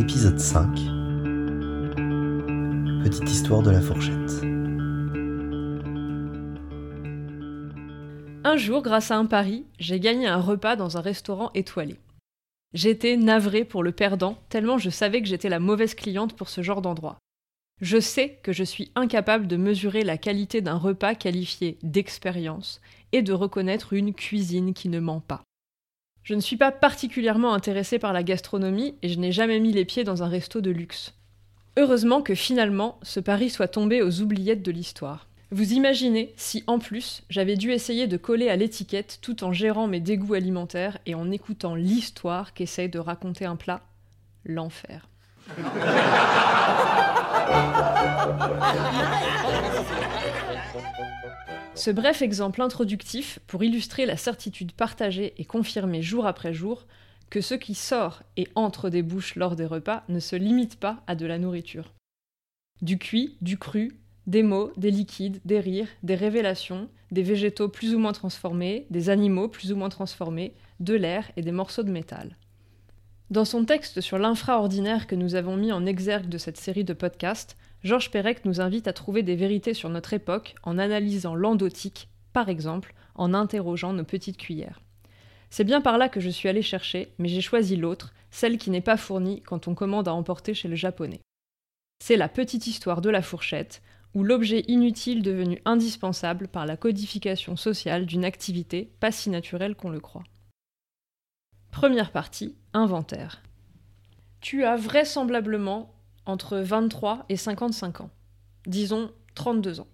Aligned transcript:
Épisode 0.00 0.40
5 0.40 0.66
Petite 3.04 3.30
histoire 3.30 3.60
de 3.60 3.70
la 3.70 3.82
fourchette. 3.82 4.42
Un 8.44 8.56
jour, 8.56 8.80
grâce 8.80 9.10
à 9.10 9.18
un 9.18 9.26
pari, 9.26 9.66
j'ai 9.78 10.00
gagné 10.00 10.26
un 10.26 10.40
repas 10.40 10.74
dans 10.74 10.96
un 10.96 11.02
restaurant 11.02 11.50
étoilé. 11.54 11.98
J'étais 12.72 13.18
navrée 13.18 13.66
pour 13.66 13.82
le 13.82 13.92
perdant, 13.92 14.38
tellement 14.48 14.78
je 14.78 14.88
savais 14.88 15.20
que 15.20 15.28
j'étais 15.28 15.50
la 15.50 15.60
mauvaise 15.60 15.94
cliente 15.94 16.34
pour 16.34 16.48
ce 16.48 16.62
genre 16.62 16.80
d'endroit. 16.80 17.18
Je 17.82 18.00
sais 18.00 18.38
que 18.42 18.54
je 18.54 18.64
suis 18.64 18.90
incapable 18.94 19.46
de 19.48 19.58
mesurer 19.58 20.02
la 20.02 20.16
qualité 20.16 20.62
d'un 20.62 20.76
repas 20.78 21.14
qualifié 21.14 21.76
d'expérience 21.82 22.80
et 23.12 23.20
de 23.20 23.34
reconnaître 23.34 23.92
une 23.92 24.14
cuisine 24.14 24.72
qui 24.72 24.88
ne 24.88 24.98
ment 24.98 25.20
pas. 25.20 25.42
Je 26.22 26.34
ne 26.34 26.40
suis 26.40 26.56
pas 26.56 26.70
particulièrement 26.70 27.54
intéressée 27.54 27.98
par 27.98 28.12
la 28.12 28.22
gastronomie 28.22 28.94
et 29.02 29.08
je 29.08 29.18
n'ai 29.18 29.32
jamais 29.32 29.58
mis 29.58 29.72
les 29.72 29.84
pieds 29.84 30.04
dans 30.04 30.22
un 30.22 30.28
resto 30.28 30.60
de 30.60 30.70
luxe. 30.70 31.14
Heureusement 31.76 32.22
que 32.22 32.34
finalement 32.34 32.98
ce 33.02 33.20
pari 33.20 33.48
soit 33.48 33.68
tombé 33.68 34.02
aux 34.02 34.20
oubliettes 34.20 34.62
de 34.62 34.70
l'histoire. 34.70 35.26
Vous 35.50 35.72
imaginez 35.72 36.32
si 36.36 36.62
en 36.66 36.78
plus 36.78 37.22
j'avais 37.30 37.56
dû 37.56 37.72
essayer 37.72 38.06
de 38.06 38.16
coller 38.16 38.48
à 38.48 38.56
l'étiquette 38.56 39.18
tout 39.20 39.42
en 39.42 39.52
gérant 39.52 39.88
mes 39.88 40.00
dégoûts 40.00 40.34
alimentaires 40.34 40.98
et 41.06 41.14
en 41.14 41.30
écoutant 41.30 41.74
l'histoire 41.74 42.54
qu'essaye 42.54 42.88
de 42.88 42.98
raconter 42.98 43.46
un 43.46 43.56
plat 43.56 43.80
L'enfer. 44.44 45.08
Ce 51.74 51.90
bref 51.90 52.20
exemple 52.20 52.60
introductif 52.62 53.38
pour 53.46 53.62
illustrer 53.62 54.04
la 54.04 54.16
certitude 54.16 54.72
partagée 54.72 55.34
et 55.38 55.44
confirmée 55.44 56.02
jour 56.02 56.26
après 56.26 56.52
jour 56.52 56.86
que 57.30 57.40
ce 57.40 57.54
qui 57.54 57.74
sort 57.74 58.22
et 58.36 58.48
entre 58.54 58.90
des 58.90 59.02
bouches 59.02 59.36
lors 59.36 59.56
des 59.56 59.66
repas 59.66 60.02
ne 60.08 60.18
se 60.18 60.36
limite 60.36 60.76
pas 60.76 61.02
à 61.06 61.14
de 61.14 61.26
la 61.26 61.38
nourriture. 61.38 61.94
Du 62.82 62.98
cuit, 62.98 63.36
du 63.40 63.56
cru, 63.56 63.96
des 64.26 64.42
mots, 64.42 64.72
des 64.76 64.90
liquides, 64.90 65.40
des 65.44 65.60
rires, 65.60 65.88
des 66.02 66.16
révélations, 66.16 66.88
des 67.12 67.22
végétaux 67.22 67.68
plus 67.68 67.94
ou 67.94 67.98
moins 67.98 68.12
transformés, 68.12 68.86
des 68.90 69.08
animaux 69.08 69.48
plus 69.48 69.72
ou 69.72 69.76
moins 69.76 69.88
transformés, 69.88 70.54
de 70.80 70.94
l'air 70.94 71.30
et 71.36 71.42
des 71.42 71.52
morceaux 71.52 71.82
de 71.82 71.90
métal. 71.90 72.36
Dans 73.30 73.44
son 73.44 73.64
texte 73.64 74.00
sur 74.00 74.18
l'infraordinaire 74.18 75.06
que 75.06 75.14
nous 75.14 75.36
avons 75.36 75.56
mis 75.56 75.70
en 75.70 75.86
exergue 75.86 76.28
de 76.28 76.38
cette 76.38 76.56
série 76.56 76.84
de 76.84 76.94
podcasts, 76.94 77.56
Georges 77.82 78.10
Perec 78.10 78.44
nous 78.44 78.60
invite 78.60 78.88
à 78.88 78.92
trouver 78.92 79.22
des 79.22 79.36
vérités 79.36 79.74
sur 79.74 79.88
notre 79.88 80.12
époque 80.12 80.54
en 80.62 80.78
analysant 80.78 81.34
l'endotique, 81.34 82.08
par 82.32 82.48
exemple, 82.48 82.94
en 83.14 83.32
interrogeant 83.34 83.92
nos 83.92 84.04
petites 84.04 84.36
cuillères. 84.36 84.80
C'est 85.48 85.64
bien 85.64 85.80
par 85.80 85.98
là 85.98 86.08
que 86.08 86.20
je 86.20 86.30
suis 86.30 86.48
allée 86.48 86.62
chercher, 86.62 87.12
mais 87.18 87.28
j'ai 87.28 87.40
choisi 87.40 87.76
l'autre, 87.76 88.12
celle 88.30 88.58
qui 88.58 88.70
n'est 88.70 88.80
pas 88.80 88.96
fournie 88.96 89.42
quand 89.42 89.66
on 89.66 89.74
commande 89.74 90.08
à 90.08 90.14
emporter 90.14 90.54
chez 90.54 90.68
le 90.68 90.76
japonais. 90.76 91.20
C'est 92.02 92.16
la 92.16 92.28
petite 92.28 92.66
histoire 92.66 93.00
de 93.00 93.10
la 93.10 93.22
fourchette, 93.22 93.82
ou 94.14 94.22
l'objet 94.24 94.64
inutile 94.68 95.22
devenu 95.22 95.60
indispensable 95.64 96.48
par 96.48 96.66
la 96.66 96.76
codification 96.76 97.56
sociale 97.56 98.06
d'une 98.06 98.24
activité 98.24 98.90
pas 99.00 99.12
si 99.12 99.30
naturelle 99.30 99.74
qu'on 99.74 99.90
le 99.90 100.00
croit. 100.00 100.24
Première 101.70 102.10
partie, 102.10 102.56
inventaire. 102.72 103.42
Tu 104.40 104.64
as 104.64 104.76
vraisemblablement 104.76 105.94
entre 106.26 106.58
23 106.58 107.26
et 107.28 107.36
55 107.36 108.02
ans. 108.02 108.10
Disons 108.66 109.10
32 109.34 109.80
ans. 109.80 109.88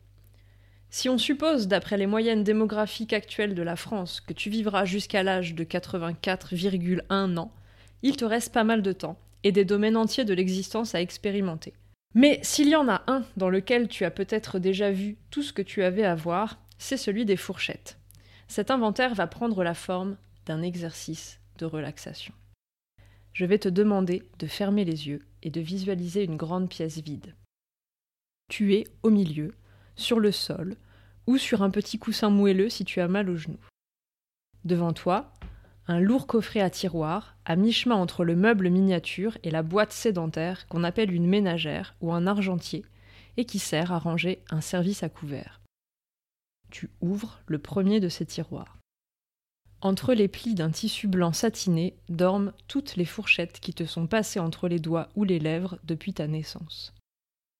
Si 0.90 1.08
on 1.08 1.18
suppose, 1.18 1.68
d'après 1.68 1.96
les 1.96 2.06
moyennes 2.06 2.44
démographiques 2.44 3.12
actuelles 3.12 3.54
de 3.54 3.62
la 3.62 3.76
France, 3.76 4.20
que 4.20 4.32
tu 4.32 4.50
vivras 4.50 4.84
jusqu'à 4.84 5.22
l'âge 5.22 5.54
de 5.54 5.64
84,1 5.64 7.36
ans, 7.36 7.52
il 8.02 8.16
te 8.16 8.24
reste 8.24 8.52
pas 8.52 8.64
mal 8.64 8.82
de 8.82 8.92
temps 8.92 9.18
et 9.42 9.52
des 9.52 9.64
domaines 9.64 9.96
entiers 9.96 10.24
de 10.24 10.34
l'existence 10.34 10.94
à 10.94 11.00
expérimenter. 11.00 11.74
Mais 12.14 12.40
s'il 12.42 12.68
y 12.68 12.76
en 12.76 12.88
a 12.88 13.02
un 13.08 13.24
dans 13.36 13.50
lequel 13.50 13.88
tu 13.88 14.04
as 14.04 14.10
peut-être 14.10 14.58
déjà 14.58 14.90
vu 14.90 15.16
tout 15.30 15.42
ce 15.42 15.52
que 15.52 15.62
tu 15.62 15.82
avais 15.82 16.04
à 16.04 16.14
voir, 16.14 16.58
c'est 16.78 16.96
celui 16.96 17.24
des 17.24 17.36
fourchettes. 17.36 17.98
Cet 18.48 18.70
inventaire 18.70 19.14
va 19.14 19.26
prendre 19.26 19.62
la 19.64 19.74
forme 19.74 20.16
d'un 20.46 20.62
exercice 20.62 21.40
de 21.58 21.66
relaxation. 21.66 22.32
Je 23.32 23.44
vais 23.44 23.58
te 23.58 23.68
demander 23.68 24.22
de 24.38 24.46
fermer 24.46 24.84
les 24.84 25.08
yeux 25.08 25.26
et 25.46 25.50
de 25.50 25.60
visualiser 25.60 26.24
une 26.24 26.36
grande 26.36 26.68
pièce 26.68 26.98
vide. 26.98 27.36
Tu 28.50 28.74
es 28.74 28.84
au 29.04 29.10
milieu, 29.10 29.54
sur 29.94 30.18
le 30.18 30.32
sol, 30.32 30.74
ou 31.28 31.38
sur 31.38 31.62
un 31.62 31.70
petit 31.70 32.00
coussin 32.00 32.30
moelleux 32.30 32.68
si 32.68 32.84
tu 32.84 33.00
as 33.00 33.06
mal 33.06 33.30
au 33.30 33.36
genou. 33.36 33.56
Devant 34.64 34.92
toi, 34.92 35.32
un 35.86 36.00
lourd 36.00 36.26
coffret 36.26 36.60
à 36.60 36.68
tiroir, 36.68 37.36
à 37.44 37.54
mi-chemin 37.54 37.94
entre 37.94 38.24
le 38.24 38.34
meuble 38.34 38.70
miniature 38.70 39.38
et 39.44 39.52
la 39.52 39.62
boîte 39.62 39.92
sédentaire 39.92 40.66
qu'on 40.66 40.82
appelle 40.82 41.12
une 41.12 41.28
ménagère 41.28 41.94
ou 42.00 42.12
un 42.12 42.26
argentier, 42.26 42.84
et 43.36 43.44
qui 43.44 43.60
sert 43.60 43.92
à 43.92 44.00
ranger 44.00 44.42
un 44.50 44.60
service 44.60 45.04
à 45.04 45.08
couvert. 45.08 45.60
Tu 46.72 46.90
ouvres 47.00 47.40
le 47.46 47.60
premier 47.60 48.00
de 48.00 48.08
ces 48.08 48.26
tiroirs. 48.26 48.78
Entre 49.86 50.14
les 50.14 50.26
plis 50.26 50.56
d'un 50.56 50.72
tissu 50.72 51.06
blanc 51.06 51.32
satiné 51.32 51.94
dorment 52.08 52.52
toutes 52.66 52.96
les 52.96 53.04
fourchettes 53.04 53.60
qui 53.60 53.72
te 53.72 53.84
sont 53.84 54.08
passées 54.08 54.40
entre 54.40 54.66
les 54.66 54.80
doigts 54.80 55.10
ou 55.14 55.22
les 55.22 55.38
lèvres 55.38 55.78
depuis 55.84 56.12
ta 56.12 56.26
naissance. 56.26 56.92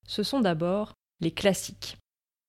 Ce 0.08 0.24
sont 0.24 0.40
d'abord 0.40 0.94
les 1.20 1.30
classiques, 1.30 1.98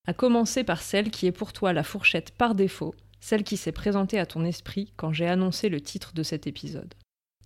à 0.07 0.15
commencer 0.15 0.63
par 0.63 0.81
celle 0.81 1.11
qui 1.11 1.27
est 1.27 1.31
pour 1.31 1.53
toi 1.53 1.73
la 1.73 1.83
fourchette 1.83 2.31
par 2.31 2.55
défaut, 2.55 2.95
celle 3.19 3.43
qui 3.43 3.55
s'est 3.55 3.71
présentée 3.71 4.17
à 4.17 4.25
ton 4.25 4.45
esprit 4.45 4.91
quand 4.95 5.13
j'ai 5.13 5.27
annoncé 5.27 5.69
le 5.69 5.79
titre 5.79 6.11
de 6.15 6.23
cet 6.23 6.47
épisode. 6.47 6.95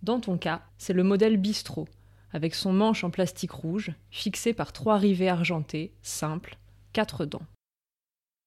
Dans 0.02 0.18
ton 0.18 0.38
cas, 0.38 0.62
c'est 0.78 0.94
le 0.94 1.02
modèle 1.02 1.36
bistrot, 1.36 1.86
avec 2.32 2.54
son 2.54 2.72
manche 2.72 3.04
en 3.04 3.10
plastique 3.10 3.52
rouge, 3.52 3.92
fixé 4.10 4.54
par 4.54 4.72
trois 4.72 4.96
rivets 4.96 5.28
argentés, 5.28 5.92
simples, 6.00 6.56
quatre 6.94 7.26
dents. 7.26 7.44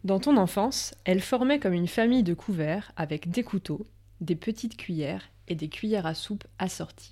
Dans 0.05 0.19
ton 0.19 0.37
enfance, 0.37 0.93
elle 1.03 1.19
formait 1.19 1.59
comme 1.59 1.73
une 1.73 1.87
famille 1.87 2.21
de 2.21 2.35
couverts 2.35 2.91
avec 2.95 3.31
des 3.31 3.41
couteaux, 3.41 3.87
des 4.21 4.35
petites 4.35 4.77
cuillères 4.77 5.31
et 5.47 5.55
des 5.55 5.67
cuillères 5.67 6.05
à 6.05 6.13
soupe 6.13 6.43
assorties. 6.59 7.09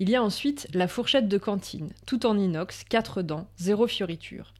Il 0.00 0.10
y 0.10 0.16
a 0.16 0.22
ensuite 0.24 0.66
la 0.74 0.88
fourchette 0.88 1.28
de 1.28 1.38
cantine, 1.38 1.92
tout 2.06 2.26
en 2.26 2.36
inox, 2.36 2.82
quatre 2.82 3.22
dents, 3.22 3.46
zéro 3.56 3.86
fioriture. 3.86 4.52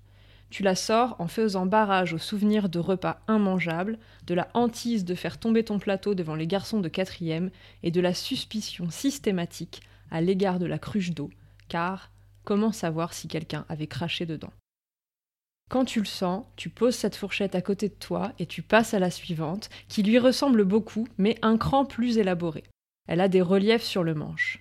Tu 0.50 0.62
la 0.62 0.76
sors 0.76 1.16
en 1.18 1.26
faisant 1.26 1.66
barrage 1.66 2.12
au 2.12 2.18
souvenir 2.18 2.68
de 2.68 2.78
repas 2.78 3.18
immangeables, 3.28 3.98
de 4.28 4.34
la 4.34 4.46
hantise 4.54 5.04
de 5.04 5.16
faire 5.16 5.40
tomber 5.40 5.64
ton 5.64 5.80
plateau 5.80 6.14
devant 6.14 6.36
les 6.36 6.46
garçons 6.46 6.78
de 6.78 6.88
quatrième 6.88 7.50
et 7.82 7.90
de 7.90 8.00
la 8.00 8.14
suspicion 8.14 8.88
systématique 8.88 9.82
à 10.12 10.20
l'égard 10.20 10.60
de 10.60 10.66
la 10.66 10.78
cruche 10.78 11.10
d'eau, 11.10 11.30
car 11.66 12.12
comment 12.44 12.70
savoir 12.70 13.14
si 13.14 13.26
quelqu'un 13.26 13.64
avait 13.68 13.88
craché 13.88 14.26
dedans? 14.26 14.52
Quand 15.70 15.84
tu 15.84 15.98
le 15.98 16.06
sens, 16.06 16.44
tu 16.56 16.68
poses 16.68 16.94
cette 16.94 17.16
fourchette 17.16 17.54
à 17.54 17.62
côté 17.62 17.88
de 17.88 17.94
toi 17.94 18.32
et 18.38 18.46
tu 18.46 18.62
passes 18.62 18.94
à 18.94 18.98
la 18.98 19.10
suivante, 19.10 19.70
qui 19.88 20.02
lui 20.02 20.18
ressemble 20.18 20.64
beaucoup, 20.64 21.08
mais 21.18 21.38
un 21.42 21.56
cran 21.56 21.84
plus 21.84 22.18
élaboré. 22.18 22.64
Elle 23.08 23.20
a 23.20 23.28
des 23.28 23.42
reliefs 23.42 23.82
sur 23.82 24.04
le 24.04 24.14
manche. 24.14 24.60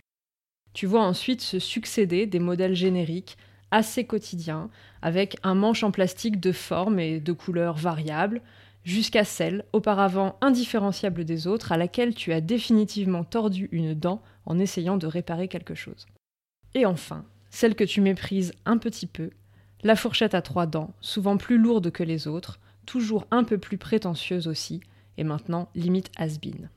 Tu 0.73 0.85
vois 0.87 1.03
ensuite 1.03 1.41
se 1.41 1.59
succéder 1.59 2.25
des 2.25 2.39
modèles 2.39 2.75
génériques, 2.75 3.37
assez 3.69 4.05
quotidiens, 4.05 4.69
avec 5.01 5.37
un 5.43 5.55
manche 5.55 5.83
en 5.83 5.91
plastique 5.91 6.39
de 6.39 6.51
forme 6.51 6.99
et 6.99 7.19
de 7.19 7.33
couleurs 7.33 7.75
variables, 7.75 8.41
jusqu'à 8.83 9.23
celle, 9.23 9.65
auparavant 9.71 10.37
indifférenciable 10.41 11.25
des 11.25 11.47
autres, 11.47 11.71
à 11.71 11.77
laquelle 11.77 12.15
tu 12.15 12.33
as 12.33 12.41
définitivement 12.41 13.23
tordu 13.23 13.69
une 13.71 13.93
dent 13.93 14.21
en 14.45 14.59
essayant 14.59 14.97
de 14.97 15.07
réparer 15.07 15.47
quelque 15.47 15.75
chose. 15.75 16.05
Et 16.73 16.85
enfin, 16.85 17.25
celle 17.49 17.75
que 17.75 17.83
tu 17.83 18.01
méprises 18.01 18.53
un 18.65 18.77
petit 18.77 19.07
peu, 19.07 19.29
la 19.83 19.95
fourchette 19.95 20.33
à 20.33 20.41
trois 20.41 20.65
dents, 20.65 20.93
souvent 21.01 21.37
plus 21.37 21.57
lourde 21.57 21.91
que 21.91 22.03
les 22.03 22.27
autres, 22.27 22.59
toujours 22.85 23.27
un 23.31 23.43
peu 23.43 23.57
plus 23.57 23.77
prétentieuse 23.77 24.47
aussi, 24.47 24.81
et 25.17 25.23
maintenant 25.23 25.69
limite 25.75 26.09
has 26.17 26.37
-been. 26.39 26.69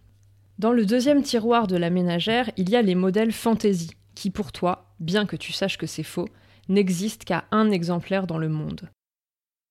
Dans 0.58 0.72
le 0.72 0.86
deuxième 0.86 1.22
tiroir 1.22 1.66
de 1.66 1.76
la 1.76 1.90
ménagère, 1.90 2.50
il 2.56 2.70
y 2.70 2.76
a 2.76 2.82
les 2.82 2.94
modèles 2.94 3.32
fantaisie, 3.32 3.96
qui 4.14 4.30
pour 4.30 4.52
toi, 4.52 4.94
bien 5.00 5.26
que 5.26 5.36
tu 5.36 5.52
saches 5.52 5.78
que 5.78 5.86
c'est 5.86 6.02
faux, 6.02 6.28
n'existent 6.68 7.24
qu'à 7.24 7.44
un 7.50 7.70
exemplaire 7.70 8.26
dans 8.26 8.38
le 8.38 8.48
monde. 8.48 8.88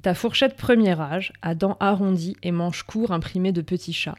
Ta 0.04 0.14
fourchette 0.14 0.56
premier 0.56 1.00
âge, 1.00 1.34
à 1.42 1.56
dents 1.56 1.78
arrondies 1.80 2.38
et 2.44 2.52
manches 2.52 2.84
courts 2.84 3.12
imprimées 3.12 3.52
de 3.52 3.62
petits 3.62 3.94
chats. 3.94 4.18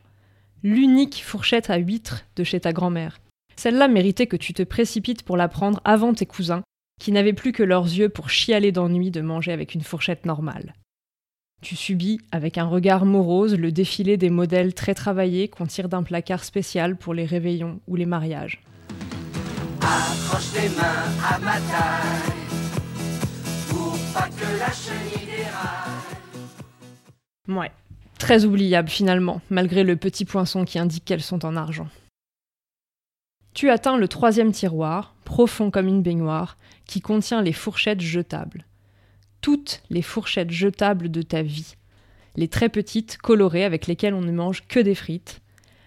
L'unique 0.62 1.22
fourchette 1.22 1.70
à 1.70 1.76
huîtres 1.76 2.24
de 2.34 2.42
chez 2.42 2.60
ta 2.60 2.72
grand-mère. 2.72 3.20
Celle-là 3.54 3.86
méritait 3.88 4.26
que 4.26 4.36
tu 4.36 4.52
te 4.52 4.64
précipites 4.64 5.22
pour 5.22 5.36
la 5.36 5.48
prendre 5.48 5.80
avant 5.84 6.12
tes 6.12 6.26
cousins, 6.26 6.62
qui 7.00 7.12
n'avaient 7.12 7.32
plus 7.32 7.52
que 7.52 7.62
leurs 7.62 7.84
yeux 7.84 8.08
pour 8.08 8.30
chialer 8.30 8.72
d'ennui 8.72 9.10
de 9.10 9.20
manger 9.20 9.52
avec 9.52 9.74
une 9.74 9.82
fourchette 9.82 10.26
normale. 10.26 10.74
Tu 11.62 11.74
subis, 11.74 12.20
avec 12.32 12.58
un 12.58 12.66
regard 12.66 13.06
morose, 13.06 13.54
le 13.54 13.72
défilé 13.72 14.16
des 14.16 14.30
modèles 14.30 14.74
très 14.74 14.94
travaillés 14.94 15.48
qu'on 15.48 15.66
tire 15.66 15.88
d'un 15.88 16.02
placard 16.02 16.44
spécial 16.44 16.96
pour 16.96 17.14
les 17.14 17.24
réveillons 17.24 17.80
ou 17.86 17.96
les 17.96 18.06
mariages. 18.06 18.60
Accroche 19.80 20.52
tes 20.52 20.68
mains 20.70 21.06
à 21.24 21.38
ma 21.38 21.54
taille, 21.54 22.32
pour 23.68 23.96
pas 24.12 24.28
que 24.28 24.58
la 24.58 24.72
chenille 24.72 25.26
déraille. 25.26 26.16
Ouais, 27.48 27.72
très 28.18 28.44
oubliable 28.44 28.88
finalement, 28.88 29.40
malgré 29.50 29.82
le 29.84 29.96
petit 29.96 30.24
poinçon 30.24 30.64
qui 30.64 30.78
indique 30.78 31.04
qu'elles 31.04 31.22
sont 31.22 31.44
en 31.46 31.56
argent. 31.56 31.88
Tu 33.54 33.70
atteins 33.70 33.96
le 33.96 34.08
troisième 34.08 34.52
tiroir, 34.52 35.14
profond 35.24 35.70
comme 35.70 35.88
une 35.88 36.02
baignoire, 36.02 36.58
qui 36.86 37.00
contient 37.00 37.42
les 37.42 37.52
fourchettes 37.52 38.00
jetables. 38.00 38.64
Toutes 39.40 39.82
les 39.90 40.02
fourchettes 40.02 40.50
jetables 40.50 41.10
de 41.10 41.22
ta 41.22 41.42
vie. 41.42 41.74
Les 42.36 42.48
très 42.48 42.68
petites, 42.68 43.18
colorées, 43.18 43.64
avec 43.64 43.86
lesquelles 43.86 44.14
on 44.14 44.20
ne 44.20 44.32
mange 44.32 44.66
que 44.66 44.80
des 44.80 44.94
frites. 44.94 45.40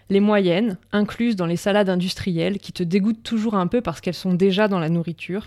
Les 0.08 0.20
moyennes, 0.20 0.78
incluses 0.92 1.36
dans 1.36 1.46
les 1.46 1.56
salades 1.56 1.88
industrielles, 1.88 2.58
qui 2.58 2.72
te 2.72 2.82
dégoûtent 2.82 3.22
toujours 3.22 3.54
un 3.54 3.66
peu 3.66 3.80
parce 3.80 4.00
qu'elles 4.00 4.14
sont 4.14 4.34
déjà 4.34 4.66
dans 4.66 4.80
la 4.80 4.88
nourriture. 4.88 5.46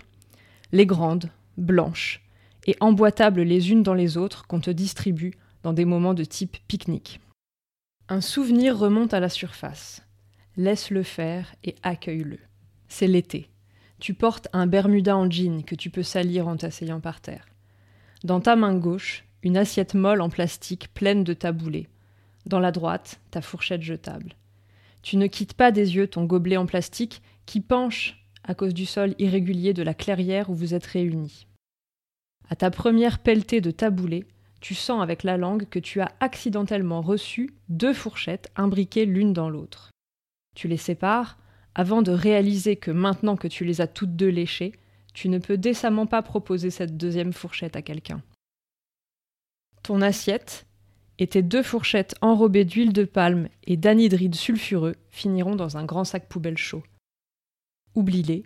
Les 0.72 0.86
grandes, 0.86 1.30
blanches, 1.58 2.22
et 2.66 2.76
emboîtables 2.80 3.42
les 3.42 3.70
unes 3.70 3.82
dans 3.82 3.94
les 3.94 4.16
autres 4.16 4.46
qu'on 4.46 4.60
te 4.60 4.70
distribue 4.70 5.34
dans 5.62 5.72
des 5.72 5.84
moments 5.84 6.14
de 6.14 6.24
type 6.24 6.56
pique-nique. 6.66 7.20
Un 8.08 8.20
souvenir 8.20 8.78
remonte 8.78 9.14
à 9.14 9.20
la 9.20 9.28
surface. 9.28 10.02
Laisse-le 10.56 11.02
faire 11.02 11.54
et 11.64 11.74
accueille-le. 11.82 12.38
C'est 12.88 13.06
l'été. 13.06 13.50
Tu 14.00 14.14
portes 14.14 14.48
un 14.52 14.66
Bermuda 14.66 15.16
en 15.16 15.30
jean 15.30 15.62
que 15.64 15.74
tu 15.74 15.90
peux 15.90 16.02
salir 16.02 16.48
en 16.48 16.56
t'asseyant 16.56 17.00
par 17.00 17.20
terre. 17.20 17.46
Dans 18.22 18.40
ta 18.40 18.56
main 18.56 18.74
gauche, 18.74 19.24
une 19.42 19.56
assiette 19.56 19.94
molle 19.94 20.20
en 20.20 20.30
plastique 20.30 20.92
pleine 20.94 21.24
de 21.24 21.34
taboulés. 21.34 21.88
Dans 22.46 22.60
la 22.60 22.72
droite, 22.72 23.20
ta 23.30 23.40
fourchette 23.40 23.82
jetable. 23.82 24.34
Tu 25.02 25.16
ne 25.16 25.26
quittes 25.26 25.54
pas 25.54 25.70
des 25.70 25.96
yeux 25.96 26.08
ton 26.08 26.24
gobelet 26.24 26.56
en 26.56 26.66
plastique 26.66 27.22
qui 27.46 27.60
penche 27.60 28.24
à 28.42 28.54
cause 28.54 28.74
du 28.74 28.86
sol 28.86 29.14
irrégulier 29.18 29.74
de 29.74 29.82
la 29.82 29.94
clairière 29.94 30.50
où 30.50 30.54
vous 30.54 30.74
êtes 30.74 30.86
réunis. 30.86 31.46
À 32.48 32.56
ta 32.56 32.70
première 32.70 33.18
pelletée 33.18 33.60
de 33.60 33.70
taboulé, 33.70 34.26
tu 34.60 34.74
sens 34.74 35.02
avec 35.02 35.22
la 35.22 35.36
langue 35.36 35.68
que 35.68 35.78
tu 35.78 36.00
as 36.00 36.12
accidentellement 36.20 37.02
reçu 37.02 37.50
deux 37.68 37.92
fourchettes 37.92 38.50
imbriquées 38.56 39.04
l'une 39.04 39.34
dans 39.34 39.50
l'autre. 39.50 39.90
Tu 40.54 40.68
les 40.68 40.78
sépares 40.78 41.38
avant 41.74 42.02
de 42.02 42.12
réaliser 42.12 42.76
que 42.76 42.90
maintenant 42.90 43.36
que 43.36 43.48
tu 43.48 43.64
les 43.64 43.80
as 43.80 43.86
toutes 43.86 44.16
deux 44.16 44.28
léchées, 44.28 44.72
tu 45.12 45.28
ne 45.28 45.38
peux 45.38 45.56
décemment 45.56 46.06
pas 46.06 46.22
proposer 46.22 46.70
cette 46.70 46.96
deuxième 46.96 47.32
fourchette 47.32 47.76
à 47.76 47.82
quelqu'un. 47.82 48.22
Ton 49.82 50.02
assiette 50.02 50.66
et 51.18 51.26
tes 51.26 51.42
deux 51.42 51.62
fourchettes 51.62 52.16
enrobées 52.20 52.64
d'huile 52.64 52.92
de 52.92 53.04
palme 53.04 53.48
et 53.64 53.76
d'anhydride 53.76 54.34
sulfureux 54.34 54.96
finiront 55.10 55.54
dans 55.54 55.76
un 55.76 55.84
grand 55.84 56.04
sac 56.04 56.28
poubelle 56.28 56.58
chaud. 56.58 56.82
Oublie-les 57.94 58.42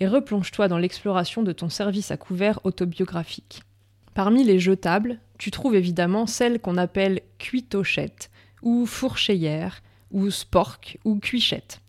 et 0.00 0.06
replonge-toi 0.06 0.68
dans 0.68 0.78
l'exploration 0.78 1.42
de 1.42 1.52
ton 1.52 1.68
service 1.68 2.10
à 2.10 2.16
couvert 2.16 2.60
autobiographique. 2.64 3.62
Parmi 4.14 4.42
les 4.42 4.58
jetables, 4.58 5.20
tu 5.38 5.50
trouves 5.50 5.74
évidemment 5.74 6.26
celles 6.26 6.60
qu'on 6.60 6.76
appelle 6.76 7.20
cuitochettes 7.38 8.30
ou 8.62 8.86
fourcheyères 8.86 9.82
ou 10.10 10.30
spork 10.30 10.98
ou 11.04 11.18
cuichette. 11.18 11.81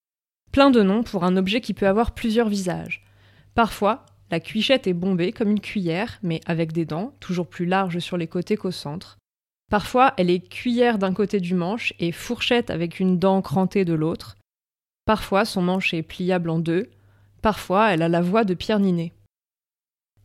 Plein 0.53 0.69
de 0.69 0.83
noms 0.83 1.01
pour 1.01 1.23
un 1.23 1.35
objet 1.35 1.61
qui 1.61 1.73
peut 1.73 1.87
avoir 1.87 2.11
plusieurs 2.11 2.47
visages. 2.47 3.03
Parfois, 3.55 4.05
la 4.29 4.39
cuichette 4.39 4.85
est 4.85 4.93
bombée 4.93 5.31
comme 5.31 5.49
une 5.49 5.59
cuillère, 5.59 6.19
mais 6.21 6.41
avec 6.45 6.73
des 6.73 6.85
dents, 6.85 7.11
toujours 7.19 7.47
plus 7.47 7.65
larges 7.65 7.97
sur 7.97 8.17
les 8.17 8.27
côtés 8.27 8.55
qu'au 8.55 8.69
centre. 8.69 9.17
Parfois, 9.71 10.13
elle 10.15 10.29
est 10.29 10.47
cuillère 10.47 10.99
d'un 10.99 11.11
côté 11.11 11.39
du 11.39 11.55
manche 11.55 11.95
et 11.97 12.11
fourchette 12.11 12.69
avec 12.69 12.99
une 12.99 13.17
dent 13.17 13.41
crantée 13.41 13.83
de 13.83 13.95
l'autre. 13.95 14.37
Parfois, 15.05 15.43
son 15.43 15.63
manche 15.63 15.91
est 15.95 16.03
pliable 16.03 16.51
en 16.51 16.59
deux. 16.59 16.91
Parfois, 17.41 17.91
elle 17.91 18.03
a 18.03 18.07
la 18.07 18.21
voix 18.21 18.43
de 18.43 18.53
Pierre 18.53 18.79
Ninet. 18.79 19.11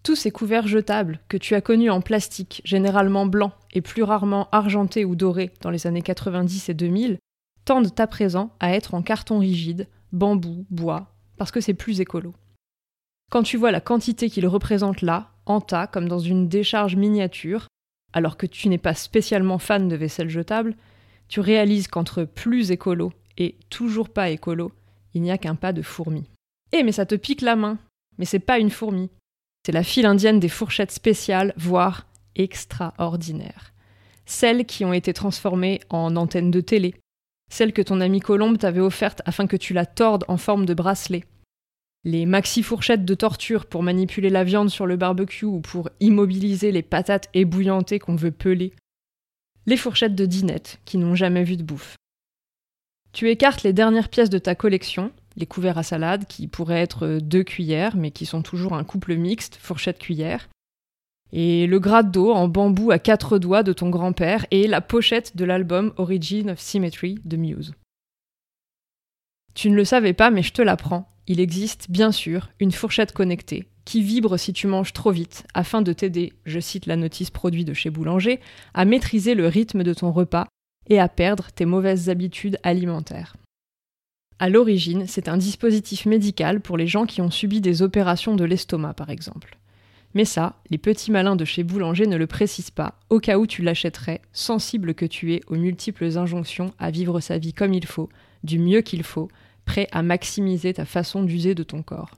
Tous 0.03 0.15
ces 0.15 0.31
couverts 0.31 0.69
jetables 0.69 1.21
que 1.29 1.39
tu 1.39 1.55
as 1.55 1.63
connus 1.63 1.91
en 1.91 2.03
plastique, 2.03 2.61
généralement 2.67 3.25
blanc 3.25 3.53
et 3.73 3.81
plus 3.81 4.03
rarement 4.03 4.51
argenté 4.53 5.07
ou 5.07 5.17
doré 5.17 5.53
dans 5.63 5.71
les 5.71 5.87
années 5.87 6.03
90 6.03 6.69
et 6.69 6.75
2000, 6.75 7.19
tendent 7.65 7.99
à 7.99 8.07
présent 8.07 8.51
à 8.61 8.75
être 8.75 8.93
en 8.93 9.01
carton 9.01 9.39
rigide, 9.39 9.89
bambou, 10.13 10.67
bois, 10.71 11.15
parce 11.37 11.51
que 11.51 11.61
c'est 11.61 11.75
plus 11.75 12.01
écolo. 12.01 12.35
Quand 13.31 13.43
tu 13.43 13.57
vois 13.57 13.71
la 13.71 13.81
quantité 13.81 14.31
qu'ils 14.31 14.47
représentent 14.47 15.03
là, 15.03 15.31
en 15.47 15.61
tas, 15.61 15.87
comme 15.87 16.09
dans 16.09 16.19
une 16.19 16.49
décharge 16.49 16.97
miniature, 16.97 17.67
alors 18.13 18.37
que 18.37 18.47
tu 18.47 18.69
n'es 18.69 18.79
pas 18.79 18.95
spécialement 18.95 19.59
fan 19.59 19.89
de 19.89 19.97
vaisselle 19.97 20.31
jetable, 20.31 20.77
tu 21.29 21.41
réalises 21.41 21.89
qu'entre 21.89 22.25
plus 22.25 22.71
écolo 22.71 23.13
et 23.37 23.57
toujours 23.69 24.09
pas 24.09 24.31
écolo, 24.31 24.73
il 25.15 25.23
n'y 25.23 25.31
a 25.31 25.39
qu'un 25.39 25.55
pas 25.55 25.73
de 25.73 25.83
fourmi. 25.83 26.25
Eh 26.73 26.83
mais 26.83 26.93
ça 26.93 27.07
te 27.07 27.15
pique 27.15 27.43
la 27.43 27.57
main 27.57 27.79
Mais 28.19 28.25
c'est 28.25 28.39
pas 28.39 28.59
une 28.59 28.71
fourmi. 28.71 29.11
C'est 29.65 29.73
la 29.73 29.83
file 29.83 30.07
indienne 30.07 30.41
des 30.41 30.49
fourchettes 30.49 30.93
spéciales, 30.93 31.53
voire 31.57 32.07
extraordinaires. 32.35 33.73
Celles 34.27 34.65
qui 34.65 34.85
ont 34.85 34.93
été 34.93 35.13
transformées 35.13 35.81
en 35.91 36.17
antennes 36.17 36.51
de 36.51 36.61
télé, 36.61 36.95
celle 37.49 37.73
que 37.73 37.83
ton 37.83 38.01
ami 38.01 38.21
Colombe 38.21 38.59
t'avait 38.59 38.81
offerte 38.81 39.23
afin 39.25 39.47
que 39.47 39.57
tu 39.57 39.73
la 39.73 39.87
tordes 39.87 40.25
en 40.29 40.37
forme 40.37 40.67
de 40.67 40.75
bracelet. 40.75 41.25
Les 42.05 42.27
maxi-fourchettes 42.27 43.05
de 43.05 43.15
torture 43.15 43.67
pour 43.67 43.83
manipuler 43.83 44.31
la 44.31 44.45
viande 44.45 44.71
sur 44.71 44.87
le 44.87 44.97
barbecue 44.97 45.45
ou 45.45 45.61
pour 45.61 45.91
immobiliser 46.01 46.71
les 46.71 46.83
patates 46.83 47.29
ébouillantées 47.35 47.99
qu'on 47.99 48.17
veut 48.17 48.31
peler. 48.31 48.73
Les 49.67 49.77
fourchettes 49.77 50.15
de 50.15 50.27
dinette 50.27 50.81
qui 50.85 50.97
n'ont 50.97 51.15
jamais 51.15 51.45
vu 51.45 51.57
de 51.57 51.63
bouffe. 51.63 51.97
Tu 53.13 53.31
écartes 53.31 53.63
les 53.63 53.73
dernières 53.73 54.09
pièces 54.09 54.31
de 54.31 54.39
ta 54.39 54.55
collection, 54.55 55.11
les 55.37 55.47
couverts 55.47 55.79
à 55.79 55.83
salade 55.83 56.27
qui 56.27 56.47
pourraient 56.47 56.81
être 56.81 57.19
deux 57.21 57.43
cuillères 57.43 57.97
mais 57.97 58.11
qui 58.11 58.27
sont 58.27 58.43
toujours 58.43 58.75
un 58.75 58.85
couple 58.85 59.17
mixte, 59.17 59.57
fourchette-cuillère, 59.61 60.49
et 61.33 61.67
le 61.67 61.79
grade 61.79 62.11
d'eau 62.11 62.33
en 62.33 62.49
bambou 62.49 62.91
à 62.91 62.99
quatre 62.99 63.39
doigts 63.39 63.63
de 63.63 63.73
ton 63.73 63.91
grand-père 63.91 64.47
et 64.51 64.67
la 64.67 64.81
pochette 64.81 65.37
de 65.37 65.45
l'album 65.45 65.93
Origin 65.97 66.51
of 66.51 66.61
Symmetry 66.61 67.19
de 67.25 67.37
Muse. 67.37 67.75
Tu 69.55 69.71
ne 69.71 69.77
le 69.77 69.85
savais 69.85 70.13
pas, 70.13 70.31
mais 70.31 70.43
je 70.43 70.53
te 70.53 70.63
l'apprends. 70.63 71.09
Il 71.27 71.41
existe, 71.41 71.91
bien 71.91 72.13
sûr, 72.13 72.51
une 72.61 72.73
fourchette 72.73 73.13
connectée 73.13 73.69
qui 73.89 74.03
vibre 74.03 74.39
si 74.39 74.53
tu 74.53 74.67
manges 74.67 74.93
trop 74.93 75.11
vite 75.11 75.47
afin 75.55 75.81
de 75.81 75.95
t'aider, 75.95 76.35
je 76.45 76.61
cite 76.61 76.85
la 76.85 76.97
notice 76.97 77.31
produit 77.31 77.65
de 77.65 77.73
chez 77.73 77.89
Boulanger, 77.89 78.39
à 78.75 78.85
maîtriser 78.85 79.35
le 79.35 79.47
rythme 79.47 79.83
de 79.83 79.95
ton 79.95 80.13
repas 80.13 80.47
et 80.91 81.01
à 81.01 81.09
perdre 81.09 81.51
tes 81.53 81.65
mauvaises 81.65 82.11
habitudes 82.11 82.59
alimentaires. 82.63 83.35
À 84.39 84.51
l'origine, 84.51 85.07
c'est 85.07 85.27
un 85.27 85.39
dispositif 85.39 86.05
médical 86.05 86.61
pour 86.61 86.77
les 86.77 86.87
gens 86.87 87.07
qui 87.07 87.23
ont 87.23 87.31
subi 87.31 87.63
des 87.63 87.81
opérations 87.81 88.37
de 88.37 88.45
l'estomac, 88.45 88.93
par 88.93 89.09
exemple. 89.09 89.59
Mais 90.15 90.25
ça, 90.25 90.57
les 90.71 90.79
petits 90.79 91.11
malins 91.11 91.37
de 91.37 91.45
chez 91.45 91.63
Boulanger 91.63 92.07
ne 92.07 92.17
le 92.17 92.27
précisent 92.27 92.71
pas, 92.71 92.99
au 93.11 93.21
cas 93.21 93.39
où 93.39 93.47
tu 93.47 93.63
l'achèterais, 93.63 94.23
sensible 94.33 94.95
que 94.95 95.07
tu 95.07 95.35
es 95.35 95.41
aux 95.49 95.57
multiples 95.57 96.17
injonctions 96.17 96.73
à 96.79 96.91
vivre 96.91 97.21
sa 97.21 97.39
vie 97.39 97.53
comme 97.53 97.75
il 97.75 97.87
faut, 97.87 98.09
du 98.43 98.59
mieux 98.59 98.81
qu'il 98.81 99.03
faut, 99.03 99.29
prêt 99.65 99.89
à 99.93 100.03
maximiser 100.03 100.73
ta 100.73 100.87
façon 100.87 101.23
d'user 101.23 101.55
de 101.55 101.63
ton 101.63 101.83
corps. 101.83 102.13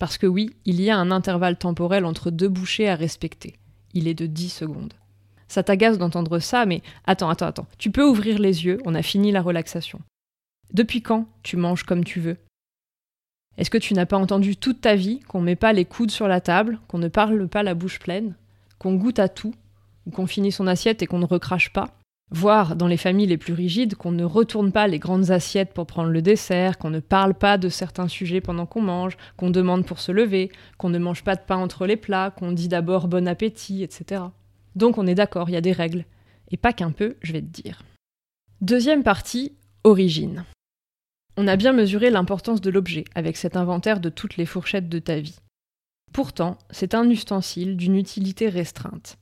Parce 0.00 0.18
que 0.18 0.26
oui, 0.26 0.50
il 0.64 0.80
y 0.80 0.90
a 0.90 0.96
un 0.96 1.10
intervalle 1.10 1.58
temporel 1.58 2.04
entre 2.04 2.30
deux 2.30 2.48
bouchées 2.48 2.88
à 2.88 2.96
respecter. 2.96 3.54
Il 3.92 4.08
est 4.08 4.14
de 4.14 4.26
10 4.26 4.48
secondes. 4.48 4.94
Ça 5.46 5.62
t'agace 5.62 5.98
d'entendre 5.98 6.38
ça, 6.38 6.66
mais 6.66 6.82
attends, 7.06 7.28
attends, 7.28 7.46
attends. 7.46 7.68
Tu 7.78 7.90
peux 7.90 8.04
ouvrir 8.04 8.38
les 8.38 8.64
yeux, 8.64 8.78
on 8.84 8.94
a 8.94 9.02
fini 9.02 9.30
la 9.30 9.42
relaxation. 9.42 10.00
Depuis 10.72 11.02
quand 11.02 11.28
tu 11.42 11.56
manges 11.56 11.84
comme 11.84 12.02
tu 12.02 12.18
veux? 12.18 12.38
Est-ce 13.56 13.70
que 13.70 13.78
tu 13.78 13.94
n'as 13.94 14.06
pas 14.06 14.18
entendu 14.18 14.56
toute 14.56 14.80
ta 14.80 14.96
vie 14.96 15.20
qu'on 15.20 15.40
ne 15.40 15.46
met 15.46 15.56
pas 15.56 15.72
les 15.72 15.84
coudes 15.84 16.10
sur 16.10 16.28
la 16.28 16.40
table, 16.40 16.80
qu'on 16.88 16.98
ne 16.98 17.08
parle 17.08 17.48
pas 17.48 17.62
la 17.62 17.74
bouche 17.74 17.98
pleine, 17.98 18.34
qu'on 18.78 18.94
goûte 18.94 19.18
à 19.18 19.28
tout, 19.28 19.54
ou 20.06 20.10
qu'on 20.10 20.26
finit 20.26 20.52
son 20.52 20.66
assiette 20.66 21.02
et 21.02 21.06
qu'on 21.06 21.18
ne 21.18 21.26
recrache 21.26 21.72
pas? 21.72 21.88
Voire, 22.30 22.74
dans 22.74 22.88
les 22.88 22.96
familles 22.96 23.26
les 23.26 23.36
plus 23.36 23.52
rigides, 23.52 23.94
qu'on 23.94 24.10
ne 24.10 24.24
retourne 24.24 24.72
pas 24.72 24.88
les 24.88 24.98
grandes 24.98 25.30
assiettes 25.30 25.72
pour 25.72 25.86
prendre 25.86 26.10
le 26.10 26.22
dessert, 26.22 26.78
qu'on 26.78 26.90
ne 26.90 27.00
parle 27.00 27.34
pas 27.34 27.58
de 27.58 27.68
certains 27.68 28.08
sujets 28.08 28.40
pendant 28.40 28.66
qu'on 28.66 28.80
mange, 28.80 29.16
qu'on 29.36 29.50
demande 29.50 29.86
pour 29.86 30.00
se 30.00 30.10
lever, 30.10 30.50
qu'on 30.78 30.88
ne 30.88 30.98
mange 30.98 31.22
pas 31.22 31.36
de 31.36 31.42
pain 31.46 31.58
entre 31.58 31.86
les 31.86 31.96
plats, 31.96 32.32
qu'on 32.36 32.52
dit 32.52 32.68
d'abord 32.68 33.08
bon 33.08 33.28
appétit, 33.28 33.82
etc. 33.82 34.22
Donc 34.74 34.98
on 34.98 35.06
est 35.06 35.14
d'accord, 35.14 35.48
il 35.48 35.52
y 35.52 35.56
a 35.56 35.60
des 35.60 35.72
règles. 35.72 36.06
Et 36.50 36.56
pas 36.56 36.72
qu'un 36.72 36.90
peu, 36.90 37.16
je 37.22 37.32
vais 37.32 37.42
te 37.42 37.62
dire. 37.62 37.82
Deuxième 38.60 39.02
partie, 39.02 39.52
origine. 39.84 40.44
On 41.36 41.48
a 41.48 41.56
bien 41.56 41.72
mesuré 41.72 42.10
l'importance 42.10 42.60
de 42.60 42.70
l'objet 42.70 43.04
avec 43.14 43.36
cet 43.36 43.56
inventaire 43.56 44.00
de 44.00 44.08
toutes 44.08 44.36
les 44.36 44.46
fourchettes 44.46 44.88
de 44.88 45.00
ta 45.00 45.18
vie. 45.18 45.38
Pourtant, 46.12 46.58
c'est 46.70 46.94
un 46.94 47.10
ustensile 47.10 47.76
d'une 47.76 47.96
utilité 47.96 48.48
restreinte. 48.48 49.18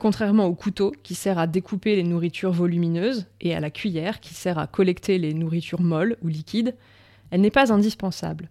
Contrairement 0.00 0.46
au 0.46 0.54
couteau 0.54 0.92
qui 1.02 1.14
sert 1.14 1.38
à 1.38 1.46
découper 1.46 1.96
les 1.96 2.02
nourritures 2.02 2.52
volumineuses 2.52 3.26
et 3.40 3.54
à 3.54 3.60
la 3.60 3.70
cuillère 3.70 4.20
qui 4.20 4.32
sert 4.32 4.58
à 4.58 4.66
collecter 4.66 5.18
les 5.18 5.34
nourritures 5.34 5.82
molles 5.82 6.16
ou 6.22 6.28
liquides, 6.28 6.74
elle 7.30 7.42
n'est 7.42 7.50
pas 7.50 7.72
indispensable. 7.72 8.50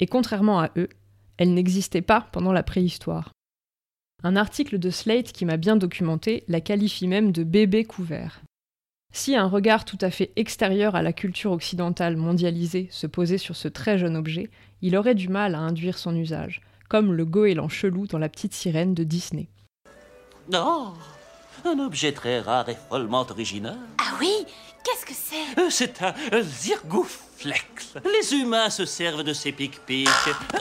Et 0.00 0.06
contrairement 0.06 0.60
à 0.60 0.70
eux, 0.76 0.88
elle 1.36 1.52
n'existait 1.52 2.02
pas 2.02 2.28
pendant 2.32 2.52
la 2.52 2.62
préhistoire. 2.62 3.32
Un 4.22 4.36
article 4.36 4.78
de 4.78 4.90
Slate 4.90 5.32
qui 5.32 5.44
m'a 5.44 5.58
bien 5.58 5.76
documenté 5.76 6.44
la 6.48 6.60
qualifie 6.60 7.06
même 7.06 7.32
de 7.32 7.44
bébé 7.44 7.84
couvert. 7.84 8.42
Si 9.12 9.34
un 9.34 9.46
regard 9.46 9.84
tout 9.84 9.98
à 10.00 10.10
fait 10.10 10.30
extérieur 10.36 10.94
à 10.94 11.02
la 11.02 11.12
culture 11.12 11.52
occidentale 11.52 12.16
mondialisée 12.16 12.88
se 12.90 13.06
posait 13.06 13.38
sur 13.38 13.56
ce 13.56 13.68
très 13.68 13.98
jeune 13.98 14.16
objet, 14.16 14.50
il 14.82 14.96
aurait 14.96 15.16
du 15.16 15.28
mal 15.28 15.54
à 15.54 15.58
induire 15.58 15.98
son 15.98 16.14
usage, 16.14 16.62
comme 16.88 17.12
le 17.12 17.24
goéland 17.24 17.68
chelou 17.68 18.06
dans 18.06 18.18
La 18.18 18.28
petite 18.28 18.54
sirène 18.54 18.94
de 18.94 19.04
Disney. 19.04 19.48
Oh 20.54 20.92
Un 21.64 21.78
objet 21.78 22.12
très 22.12 22.40
rare 22.40 22.68
et 22.68 22.76
follement 22.88 23.26
original. 23.28 23.78
Ah 23.98 24.14
oui 24.20 24.46
Qu'est-ce 24.82 25.04
que 25.04 25.12
c'est? 25.12 25.60
Euh, 25.60 25.68
C'est 25.68 26.02
un 26.02 26.14
euh, 26.32 26.42
zirgouflex. 26.42 27.94
Les 28.04 28.34
humains 28.34 28.70
se 28.70 28.86
servent 28.86 29.22
de 29.22 29.34
ces 29.34 29.52
pic-pics 29.52 30.08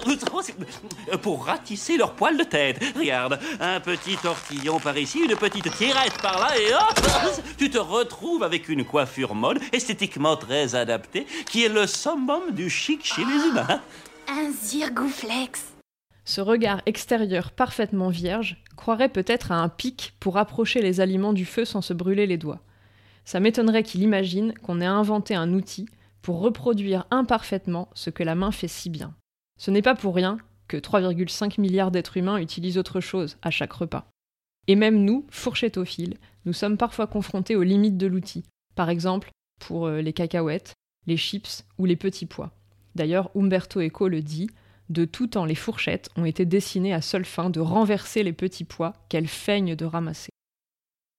euh, 0.05 1.17
pour 1.17 1.45
ratisser 1.45 1.95
leur 1.95 2.11
poil 2.13 2.37
de 2.37 2.43
tête. 2.43 2.83
Regarde, 2.97 3.39
un 3.61 3.79
petit 3.79 4.17
tortillon 4.17 4.79
par 4.79 4.97
ici, 4.97 5.19
une 5.19 5.37
petite 5.37 5.73
tirette 5.77 6.17
par 6.21 6.37
là, 6.39 6.57
et 6.59 6.73
hop 6.73 7.41
Tu 7.57 7.69
te 7.69 7.77
retrouves 7.77 8.43
avec 8.43 8.67
une 8.67 8.83
coiffure 8.83 9.35
mode, 9.35 9.61
esthétiquement 9.71 10.35
très 10.35 10.75
adaptée, 10.75 11.25
qui 11.49 11.63
est 11.63 11.69
le 11.69 11.87
summum 11.87 12.51
du 12.51 12.69
chic 12.69 13.05
chez 13.05 13.23
les 13.23 13.47
humains. 13.47 13.81
Un 14.27 14.51
zirgouflex. 14.51 15.68
Ce 16.29 16.41
regard 16.41 16.83
extérieur 16.85 17.51
parfaitement 17.51 18.09
vierge 18.09 18.61
croirait 18.75 19.09
peut-être 19.09 19.51
à 19.51 19.55
un 19.55 19.67
pic 19.67 20.13
pour 20.19 20.37
approcher 20.37 20.79
les 20.79 21.01
aliments 21.01 21.33
du 21.33 21.43
feu 21.43 21.65
sans 21.65 21.81
se 21.81 21.91
brûler 21.91 22.27
les 22.27 22.37
doigts. 22.37 22.61
Ça 23.25 23.39
m'étonnerait 23.39 23.81
qu'il 23.81 24.03
imagine 24.03 24.53
qu'on 24.53 24.79
ait 24.79 24.85
inventé 24.85 25.33
un 25.33 25.51
outil 25.53 25.87
pour 26.21 26.39
reproduire 26.39 27.07
imparfaitement 27.09 27.89
ce 27.95 28.11
que 28.11 28.21
la 28.21 28.35
main 28.35 28.51
fait 28.51 28.67
si 28.67 28.91
bien. 28.91 29.15
Ce 29.57 29.71
n'est 29.71 29.81
pas 29.81 29.95
pour 29.95 30.13
rien 30.13 30.37
que 30.67 30.77
3,5 30.77 31.59
milliards 31.59 31.89
d'êtres 31.89 32.17
humains 32.17 32.37
utilisent 32.37 32.77
autre 32.77 32.99
chose 32.99 33.37
à 33.41 33.49
chaque 33.49 33.73
repas. 33.73 34.05
Et 34.67 34.75
même 34.75 35.03
nous, 35.03 35.25
fourchettophiles, 35.31 36.19
nous 36.45 36.53
sommes 36.53 36.77
parfois 36.77 37.07
confrontés 37.07 37.55
aux 37.55 37.63
limites 37.63 37.97
de 37.97 38.05
l'outil. 38.05 38.43
Par 38.75 38.91
exemple, 38.91 39.31
pour 39.57 39.87
euh, 39.87 40.01
les 40.01 40.13
cacahuètes, 40.13 40.75
les 41.07 41.17
chips 41.17 41.65
ou 41.79 41.85
les 41.85 41.95
petits 41.95 42.27
pois. 42.27 42.51
D'ailleurs, 42.93 43.31
Umberto 43.35 43.81
Eco 43.81 44.07
le 44.07 44.21
dit, 44.21 44.51
de 44.89 45.05
tout 45.05 45.27
temps 45.27 45.45
les 45.45 45.55
fourchettes 45.55 46.09
ont 46.15 46.25
été 46.25 46.45
dessinées 46.45 46.93
à 46.93 47.01
seule 47.01 47.25
fin 47.25 47.49
de 47.49 47.59
renverser 47.59 48.23
les 48.23 48.33
petits 48.33 48.63
pois 48.63 48.93
qu'elles 49.07 49.27
feignent 49.27 49.75
de 49.75 49.85
ramasser. 49.85 50.29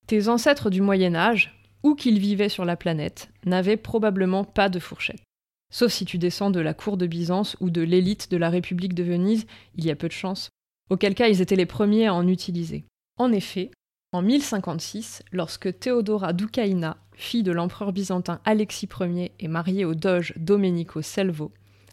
Tes 0.07 0.29
ancêtres 0.29 0.71
du 0.71 0.81
Moyen 0.81 1.15
Âge, 1.15 1.55
où 1.83 1.95
qu'ils 1.95 2.19
vivaient 2.19 2.49
sur 2.49 2.65
la 2.65 2.77
planète, 2.77 3.31
n'avaient 3.47 3.77
probablement 3.77 4.45
pas 4.45 4.69
de 4.69 4.79
fourchette. 4.79 5.23
Sauf 5.73 5.93
si 5.93 6.05
tu 6.05 6.19
descends 6.19 6.51
de 6.51 6.61
la 6.61 6.75
cour 6.75 6.97
de 6.97 7.07
Byzance 7.07 7.57
ou 7.61 7.71
de 7.71 7.81
l'élite 7.81 8.31
de 8.31 8.37
la 8.37 8.51
République 8.51 8.95
de 8.95 9.05
Venise, 9.05 9.47
il 9.77 9.85
y 9.85 9.91
a 9.91 9.97
peu 9.97 10.09
de 10.09 10.13
chance, 10.13 10.51
auquel 10.91 11.15
cas 11.15 11.29
ils 11.29 11.41
étaient 11.41 11.57
les 11.57 11.67
premiers 11.67 12.09
à 12.09 12.15
en 12.15 12.27
utiliser. 12.27 12.85
En 13.19 13.31
effet, 13.31 13.71
en 14.13 14.23
1056, 14.23 15.23
lorsque 15.31 15.79
Théodora 15.79 16.33
Doukaina, 16.33 16.97
fille 17.13 17.45
de 17.45 17.53
l'empereur 17.53 17.93
byzantin 17.93 18.41
Alexis 18.45 18.89
Ier, 18.99 19.31
est 19.39 19.49
mariée 19.49 19.85
au 19.85 19.95
doge 19.95 20.33
Domenico 20.37 21.03
Selvo, 21.03 21.53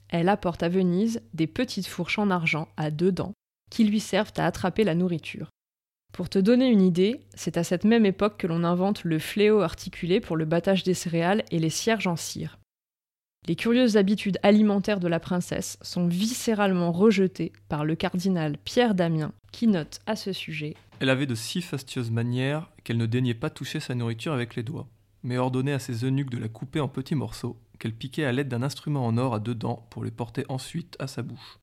elle 0.10 0.30
apporte 0.30 0.64
à 0.64 0.70
Venise 0.70 1.22
des 1.34 1.48
petites 1.48 1.88
fourches 1.88 2.20
en 2.20 2.30
argent 2.30 2.68
à 2.78 2.92
deux 2.92 3.12
dents 3.12 3.34
qui 3.70 3.84
lui 3.84 4.00
servent 4.00 4.34
à 4.38 4.46
attraper 4.46 4.84
la 4.84 4.96
nourriture. 4.96 5.50
Pour 6.14 6.30
te 6.30 6.40
donner 6.40 6.70
une 6.70 6.82
idée, 6.82 7.20
c'est 7.36 7.58
à 7.58 7.64
cette 7.64 7.84
même 7.84 8.06
époque 8.06 8.38
que 8.38 8.48
l'on 8.48 8.64
invente 8.64 9.04
le 9.04 9.20
fléau 9.20 9.60
articulé 9.62 10.20
pour 10.20 10.38
le 10.38 10.46
battage 10.46 10.84
des 10.84 10.94
céréales 10.94 11.44
et 11.52 11.60
les 11.60 11.70
cierges 11.70 12.08
en 12.08 12.16
cire. 12.16 12.58
Les 13.48 13.56
curieuses 13.56 13.98
habitudes 13.98 14.40
alimentaires 14.44 15.00
de 15.00 15.08
la 15.08 15.20
princesse 15.20 15.78
sont 15.82 16.08
viscéralement 16.08 16.92
rejetées 16.92 17.54
par 17.70 17.86
le 17.86 17.96
cardinal 17.96 18.58
Pierre 18.58 18.96
Damien, 18.96 19.32
qui 19.52 19.68
note 19.68 20.00
à 20.06 20.16
ce 20.16 20.34
sujet 20.34 20.76
Elle 21.00 21.10
avait 21.10 21.28
de 21.28 21.36
si 21.36 21.62
fastueuses 21.62 22.12
manières 22.12 22.70
qu'elle 22.84 22.98
ne 22.98 23.06
daignait 23.06 23.34
pas 23.34 23.50
toucher 23.50 23.80
sa 23.80 23.96
nourriture 23.96 24.34
avec 24.34 24.56
les 24.56 24.64
doigts, 24.64 24.88
mais 25.24 25.38
ordonnait 25.38 25.74
à 25.74 25.80
ses 25.80 26.04
eunuques 26.04 26.30
de 26.30 26.38
la 26.38 26.50
couper 26.50 26.80
en 26.80 26.88
petits 26.88 27.16
morceaux, 27.16 27.58
qu'elle 27.78 27.94
piquait 27.94 28.26
à 28.26 28.32
l'aide 28.32 28.48
d'un 28.48 28.64
instrument 28.64 29.06
en 29.06 29.18
or 29.18 29.34
à 29.34 29.40
deux 29.40 29.56
dents 29.56 29.88
pour 29.90 30.04
les 30.04 30.12
porter 30.12 30.46
ensuite 30.50 30.96
à 31.00 31.08
sa 31.08 31.22
bouche. 31.22 31.60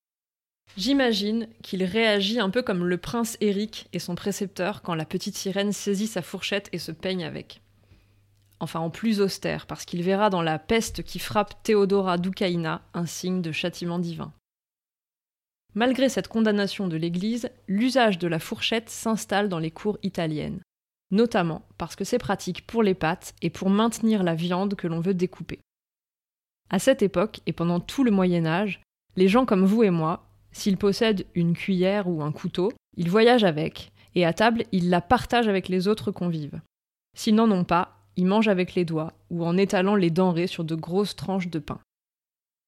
J'imagine 0.77 1.49
qu'il 1.63 1.85
réagit 1.85 2.41
un 2.41 2.51
peu 2.51 2.63
comme 2.63 2.85
le 2.85 2.99
prince 2.99 3.37
Éric 3.41 3.89
et 3.93 3.99
son 3.99 4.15
précepteur 4.15 4.83
quand 4.83 4.95
la 4.95 5.05
petite 5.05 5.37
sirène 5.37 5.73
saisit 5.73 6.09
sa 6.09 6.23
fourchette 6.23 6.69
et 6.73 6.79
se 6.79 6.91
peigne 6.91 7.25
avec. 7.25 7.61
Enfin, 8.61 8.81
en 8.81 8.91
plus 8.91 9.21
austère, 9.21 9.67
parce 9.67 9.85
qu'il 9.85 10.03
verra 10.03 10.31
dans 10.31 10.43
la 10.43 10.59
peste 10.59 11.03
qui 11.03 11.19
frappe 11.19 11.63
Théodora 11.63 12.19
Doukaina 12.19 12.83
un 12.95 13.07
signe 13.07 13.43
de 13.43 13.53
châtiment 13.53 13.99
divin. 13.99 14.33
Malgré 15.75 16.09
cette 16.09 16.29
condamnation 16.29 16.89
de 16.89 16.97
l'Église, 16.97 17.51
l'usage 17.67 18.19
de 18.19 18.29
la 18.29 18.39
fourchette 18.39 18.89
s'installe 18.91 19.49
dans 19.49 19.59
les 19.59 19.73
cours 19.73 19.99
italiennes, 20.03 20.61
notamment 21.11 21.67
parce 21.79 21.97
que 21.97 22.05
c'est 22.05 22.19
pratique 22.19 22.67
pour 22.67 22.83
les 22.83 22.95
pâtes 22.95 23.35
et 23.43 23.51
pour 23.51 23.71
maintenir 23.71 24.23
la 24.23 24.35
viande 24.35 24.77
que 24.77 24.87
l'on 24.87 25.01
veut 25.01 25.15
découper. 25.15 25.59
À 26.71 26.79
cette 26.79 27.03
époque, 27.03 27.41
et 27.47 27.53
pendant 27.53 27.81
tout 27.81 28.05
le 28.05 28.11
Moyen 28.11 28.47
Âge, 28.47 28.81
les 29.17 29.29
gens 29.29 29.45
comme 29.45 29.65
vous 29.65 29.83
et 29.83 29.91
moi, 29.91 30.27
s'ils 30.53 30.77
possèdent 30.77 31.27
une 31.35 31.55
cuillère 31.55 32.09
ou 32.09 32.23
un 32.23 32.33
couteau, 32.33 32.73
ils 32.97 33.11
voyagent 33.11 33.45
avec, 33.45 33.93
et 34.15 34.25
à 34.25 34.33
table, 34.33 34.65
ils 34.73 34.91
la 34.91 35.01
partagent 35.01 35.49
avec 35.49 35.69
les 35.69 35.89
autres 35.89 36.11
convives. 36.11 36.61
S'ils 37.17 37.35
n'en 37.35 37.51
ont 37.51 37.65
pas, 37.65 37.99
ils 38.17 38.27
mangent 38.27 38.49
avec 38.49 38.75
les 38.75 38.85
doigts, 38.85 39.13
ou 39.31 39.45
en 39.45 39.57
étalant 39.57 39.97
les 39.97 40.11
denrées 40.11 40.47
sur 40.47 40.65
de 40.65 40.75
grosses 40.75 41.17
tranches 41.17 41.49
de 41.49 41.59
pain. 41.59 41.81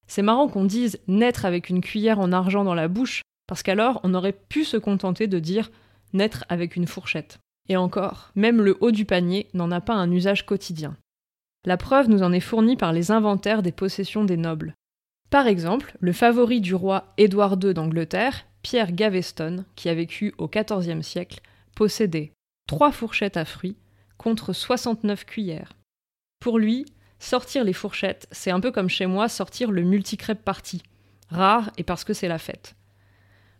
C'est 0.08 0.22
marrant 0.22 0.48
qu'on 0.48 0.64
dise 0.64 1.00
naître 1.08 1.44
avec 1.44 1.68
une 1.68 1.80
cuillère 1.80 2.20
en 2.20 2.32
argent 2.32 2.64
dans 2.64 2.74
la 2.74 2.88
bouche, 2.88 3.22
parce 3.46 3.62
qu'alors 3.62 4.00
on 4.02 4.14
aurait 4.14 4.32
pu 4.32 4.64
se 4.64 4.76
contenter 4.76 5.26
de 5.26 5.38
dire 5.38 5.70
naître 6.12 6.44
avec 6.48 6.76
une 6.76 6.86
fourchette. 6.86 7.38
Et 7.68 7.76
encore, 7.76 8.30
même 8.36 8.60
le 8.60 8.76
haut 8.80 8.92
du 8.92 9.04
panier 9.04 9.48
n'en 9.54 9.70
a 9.70 9.80
pas 9.80 9.94
un 9.94 10.10
usage 10.10 10.46
quotidien. 10.46 10.96
La 11.66 11.76
preuve 11.76 12.08
nous 12.08 12.22
en 12.22 12.32
est 12.32 12.40
fournie 12.40 12.76
par 12.76 12.92
les 12.92 13.10
inventaires 13.10 13.62
des 13.62 13.72
possessions 13.72 14.24
des 14.24 14.36
nobles. 14.36 14.74
Par 15.30 15.48
exemple, 15.48 15.96
le 16.00 16.12
favori 16.12 16.60
du 16.60 16.76
roi 16.76 17.12
Édouard 17.18 17.58
II 17.60 17.74
d'Angleterre, 17.74 18.46
Pierre 18.62 18.92
Gaveston, 18.92 19.64
qui 19.74 19.88
a 19.88 19.94
vécu 19.94 20.32
au 20.38 20.48
XIVe 20.48 21.02
siècle, 21.02 21.40
possédait 21.74 22.32
trois 22.68 22.92
fourchettes 22.92 23.36
à 23.36 23.44
fruits 23.44 23.76
contre 24.16 24.52
69 24.52 25.24
cuillères. 25.24 25.72
Pour 26.38 26.60
lui, 26.60 26.86
sortir 27.18 27.64
les 27.64 27.72
fourchettes, 27.72 28.28
c'est 28.30 28.52
un 28.52 28.60
peu 28.60 28.70
comme 28.70 28.88
chez 28.88 29.06
moi 29.06 29.28
sortir 29.28 29.72
le 29.72 29.82
multicrêpe 29.82 30.44
party. 30.44 30.82
Rare 31.30 31.72
et 31.76 31.82
parce 31.82 32.04
que 32.04 32.12
c'est 32.12 32.28
la 32.28 32.38
fête. 32.38 32.76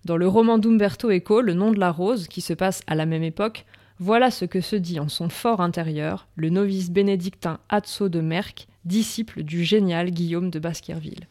Dans 0.05 0.17
le 0.17 0.29
roman 0.29 0.59
d'Umberto 0.59 1.11
Eco, 1.11 1.41
Le 1.41 1.55
nom 1.55 1.73
de 1.73 1.81
la 1.81 1.91
rose, 1.91 2.29
qui 2.29 2.41
se 2.41 2.53
passe 2.53 2.83
à 2.87 2.95
la 2.95 3.07
même 3.07 3.25
époque, 3.25 3.67
voilà 3.99 4.31
ce 4.31 4.45
que 4.45 4.61
se 4.61 4.77
dit 4.77 5.01
en 5.01 5.09
son 5.09 5.29
fort 5.29 5.61
intérieur 5.61 6.29
le 6.37 6.51
novice 6.51 6.91
bénédictin 6.91 7.61
Atso 7.69 8.09
de 8.09 8.21
Merck, 8.21 8.69
disciple 8.85 9.43
du 9.43 9.65
génial 9.65 10.11
Guillaume 10.11 10.51
de 10.51 10.59
Baskerville. 10.59 11.29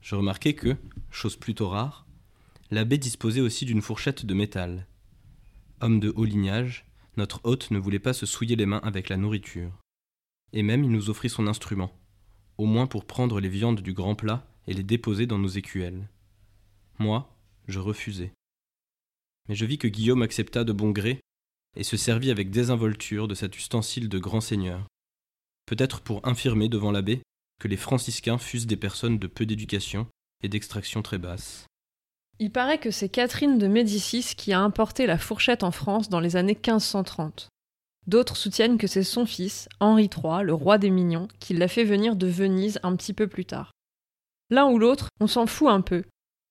Je 0.00 0.16
remarquai 0.16 0.54
que, 0.54 0.76
chose 1.10 1.36
plutôt 1.36 1.68
rare, 1.68 2.06
l'abbé 2.72 2.98
disposait 2.98 3.40
aussi 3.40 3.64
d'une 3.64 3.82
fourchette 3.82 4.26
de 4.26 4.34
métal. 4.34 4.86
Homme 5.80 6.00
de 6.00 6.12
haut 6.16 6.24
lignage, 6.24 6.86
notre 7.16 7.40
hôte 7.44 7.70
ne 7.70 7.78
voulait 7.78 8.00
pas 8.00 8.12
se 8.12 8.26
souiller 8.26 8.56
les 8.56 8.66
mains 8.66 8.80
avec 8.82 9.08
la 9.08 9.16
nourriture. 9.16 9.70
Et 10.52 10.64
même 10.64 10.82
il 10.82 10.90
nous 10.90 11.08
offrit 11.08 11.30
son 11.30 11.46
instrument, 11.46 11.92
au 12.58 12.66
moins 12.66 12.86
pour 12.88 13.04
prendre 13.04 13.38
les 13.38 13.48
viandes 13.48 13.80
du 13.80 13.92
grand 13.92 14.16
plat 14.16 14.44
et 14.66 14.74
les 14.74 14.82
déposer 14.82 15.26
dans 15.26 15.38
nos 15.38 15.48
écuelles. 15.48 16.08
Moi, 16.98 17.32
je 17.68 17.78
refusai. 17.78 18.32
Mais 19.48 19.54
je 19.54 19.64
vis 19.64 19.78
que 19.78 19.88
Guillaume 19.88 20.22
accepta 20.22 20.64
de 20.64 20.72
bon 20.72 20.90
gré 20.90 21.20
et 21.76 21.84
se 21.84 21.96
servit 21.96 22.30
avec 22.30 22.50
désinvolture 22.50 23.28
de 23.28 23.34
cet 23.34 23.56
ustensile 23.56 24.08
de 24.08 24.18
grand 24.18 24.40
seigneur, 24.40 24.86
peut-être 25.66 26.00
pour 26.00 26.26
infirmer 26.26 26.68
devant 26.68 26.92
l'abbé 26.92 27.22
que 27.60 27.68
les 27.68 27.76
franciscains 27.76 28.38
fussent 28.38 28.66
des 28.66 28.76
personnes 28.76 29.18
de 29.18 29.26
peu 29.26 29.46
d'éducation 29.46 30.06
et 30.42 30.48
d'extraction 30.48 31.02
très 31.02 31.18
basse. 31.18 31.66
Il 32.38 32.50
paraît 32.50 32.78
que 32.78 32.90
c'est 32.90 33.08
Catherine 33.08 33.58
de 33.58 33.68
Médicis 33.68 34.34
qui 34.36 34.52
a 34.52 34.60
importé 34.60 35.06
la 35.06 35.18
fourchette 35.18 35.62
en 35.62 35.70
France 35.70 36.08
dans 36.08 36.20
les 36.20 36.36
années 36.36 36.54
1530. 36.54 37.48
D'autres 38.08 38.36
soutiennent 38.36 38.78
que 38.78 38.88
c'est 38.88 39.04
son 39.04 39.26
fils, 39.26 39.68
Henri 39.78 40.10
III, 40.12 40.42
le 40.42 40.54
roi 40.54 40.78
des 40.78 40.90
mignons, 40.90 41.28
qui 41.38 41.54
l'a 41.54 41.68
fait 41.68 41.84
venir 41.84 42.16
de 42.16 42.26
Venise 42.26 42.80
un 42.82 42.96
petit 42.96 43.12
peu 43.12 43.28
plus 43.28 43.44
tard. 43.44 43.70
L'un 44.50 44.66
ou 44.68 44.78
l'autre, 44.78 45.08
on 45.20 45.28
s'en 45.28 45.46
fout 45.46 45.68
un 45.68 45.82
peu, 45.82 46.02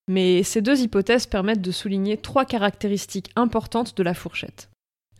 mais 0.07 0.43
ces 0.43 0.61
deux 0.61 0.79
hypothèses 0.81 1.27
permettent 1.27 1.61
de 1.61 1.71
souligner 1.71 2.17
trois 2.17 2.45
caractéristiques 2.45 3.31
importantes 3.35 3.97
de 3.97 4.03
la 4.03 4.13
fourchette. 4.13 4.70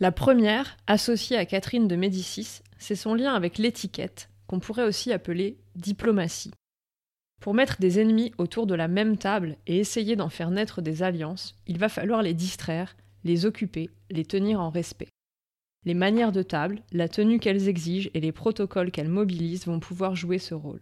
La 0.02 0.12
première, 0.12 0.78
associée 0.88 1.38
à 1.38 1.46
Catherine 1.46 1.88
de 1.88 1.96
Médicis, 1.96 2.64
c'est 2.80 2.96
son 2.96 3.14
lien 3.14 3.36
avec 3.36 3.60
l'étiquette, 3.60 4.32
qu'on 4.48 4.60
pourrait 4.60 4.88
aussi 4.88 5.14
appeler 5.14 5.60
diplomatie. 5.76 6.50
Pour 7.40 7.54
mettre 7.54 7.80
des 7.80 8.00
ennemis 8.00 8.34
autour 8.40 8.66
de 8.66 8.74
la 8.74 8.88
même 8.88 9.20
table 9.20 9.58
et 9.68 9.78
essayer 9.78 10.16
d'en 10.16 10.30
faire 10.30 10.50
naître 10.50 10.82
des 10.82 11.04
alliances, 11.04 11.56
il 11.68 11.78
va 11.78 11.88
falloir 11.88 12.24
les 12.24 12.34
distraire, 12.34 12.98
les 13.24 13.46
occuper, 13.46 13.92
les 14.10 14.26
tenir 14.26 14.60
en 14.60 14.72
respect. 14.72 15.10
Les 15.86 15.94
manières 15.94 16.32
de 16.32 16.42
table, 16.42 16.82
la 16.92 17.08
tenue 17.08 17.38
qu'elles 17.38 17.68
exigent 17.68 18.10
et 18.16 18.22
les 18.22 18.32
protocoles 18.32 18.90
qu'elles 18.90 19.08
mobilisent 19.08 19.68
vont 19.68 19.80
pouvoir 19.80 20.16
jouer 20.16 20.40
ce 20.40 20.56
rôle. 20.56 20.82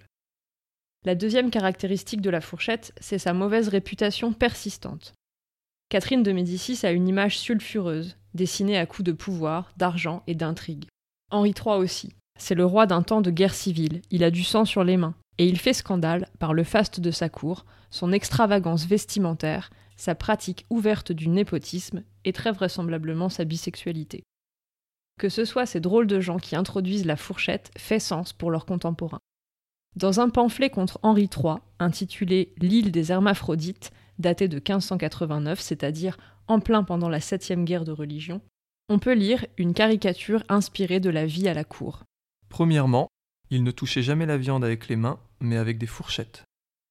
La 1.04 1.16
deuxième 1.16 1.52
caractéristique 1.52 2.22
de 2.22 2.30
la 2.30 2.40
fourchette, 2.40 2.94
c'est 3.02 3.20
sa 3.20 3.34
mauvaise 3.34 3.68
réputation 3.68 4.32
persistante. 4.32 5.12
Catherine 5.90 6.22
de 6.22 6.32
Médicis 6.32 6.86
a 6.86 6.92
une 6.92 7.08
image 7.08 7.40
sulfureuse, 7.40 8.16
dessinée 8.36 8.78
à 8.78 8.86
coups 8.86 9.06
de 9.06 9.12
pouvoir, 9.12 9.74
d'argent 9.76 10.22
et 10.28 10.36
d'intrigue. 10.36 10.86
Henri 11.32 11.50
III 11.50 11.78
aussi. 11.78 12.14
C'est 12.38 12.54
le 12.54 12.66
roi 12.66 12.86
d'un 12.86 13.02
temps 13.02 13.22
de 13.22 13.32
guerre 13.32 13.56
civile, 13.56 14.04
il 14.12 14.24
a 14.24 14.30
du 14.30 14.44
sang 14.44 14.66
sur 14.66 14.84
les 14.84 14.98
mains, 14.98 15.16
et 15.40 15.48
il 15.48 15.58
fait 15.58 15.74
scandale 15.74 16.28
par 16.38 16.54
le 16.54 16.64
faste 16.64 17.00
de 17.00 17.10
sa 17.10 17.28
cour, 17.28 17.66
son 17.90 18.12
extravagance 18.12 18.86
vestimentaire, 18.86 19.72
sa 19.98 20.14
pratique 20.14 20.68
ouverte 20.70 21.12
du 21.12 21.28
népotisme 21.28 22.04
et 22.24 22.34
très 22.34 22.52
vraisemblablement 22.52 23.30
sa 23.30 23.44
bisexualité. 23.44 24.24
que 25.18 25.28
ce 25.28 25.44
soit 25.44 25.66
ces 25.66 25.82
drôles 25.82 26.08
de 26.08 26.22
gens 26.22 26.38
qui 26.38 26.56
introduisent 26.56 27.06
la 27.06 27.18
fourchette 27.18 27.72
fait 27.78 28.00
sens 28.00 28.32
pour 28.32 28.52
leurs 28.52 28.66
contemporains. 28.66 29.20
Dans 29.98 30.22
un 30.22 30.30
pamphlet 30.30 30.70
contre 30.70 30.98
Henri 31.04 31.24
III, 31.36 31.56
intitulé 31.80 32.54
L'île 32.58 32.92
des 32.92 33.12
Hermaphrodites, 33.12 33.92
daté 34.20 34.48
de 34.48 34.58
1589, 34.58 35.60
c'est-à-dire 35.60 36.18
en 36.48 36.60
plein 36.60 36.84
pendant 36.84 37.10
la 37.10 37.20
septième 37.20 37.66
guerre 37.66 37.86
de 37.86 37.92
religion, 37.92 38.42
on 38.90 39.00
peut 39.00 39.14
lire 39.14 39.46
une 39.58 39.74
caricature 39.74 40.44
inspirée 40.50 41.00
de 41.00 41.10
la 41.10 41.26
vie 41.26 41.48
à 41.48 41.54
la 41.54 41.64
cour. 41.64 42.04
Premièrement, 42.50 43.08
ils 43.52 43.64
ne 43.64 43.72
touchaient 43.72 44.02
jamais 44.02 44.26
la 44.26 44.38
viande 44.38 44.64
avec 44.64 44.88
les 44.88 44.96
mains, 44.96 45.20
mais 45.40 45.58
avec 45.58 45.78
des 45.78 45.88
fourchettes. 45.88 46.44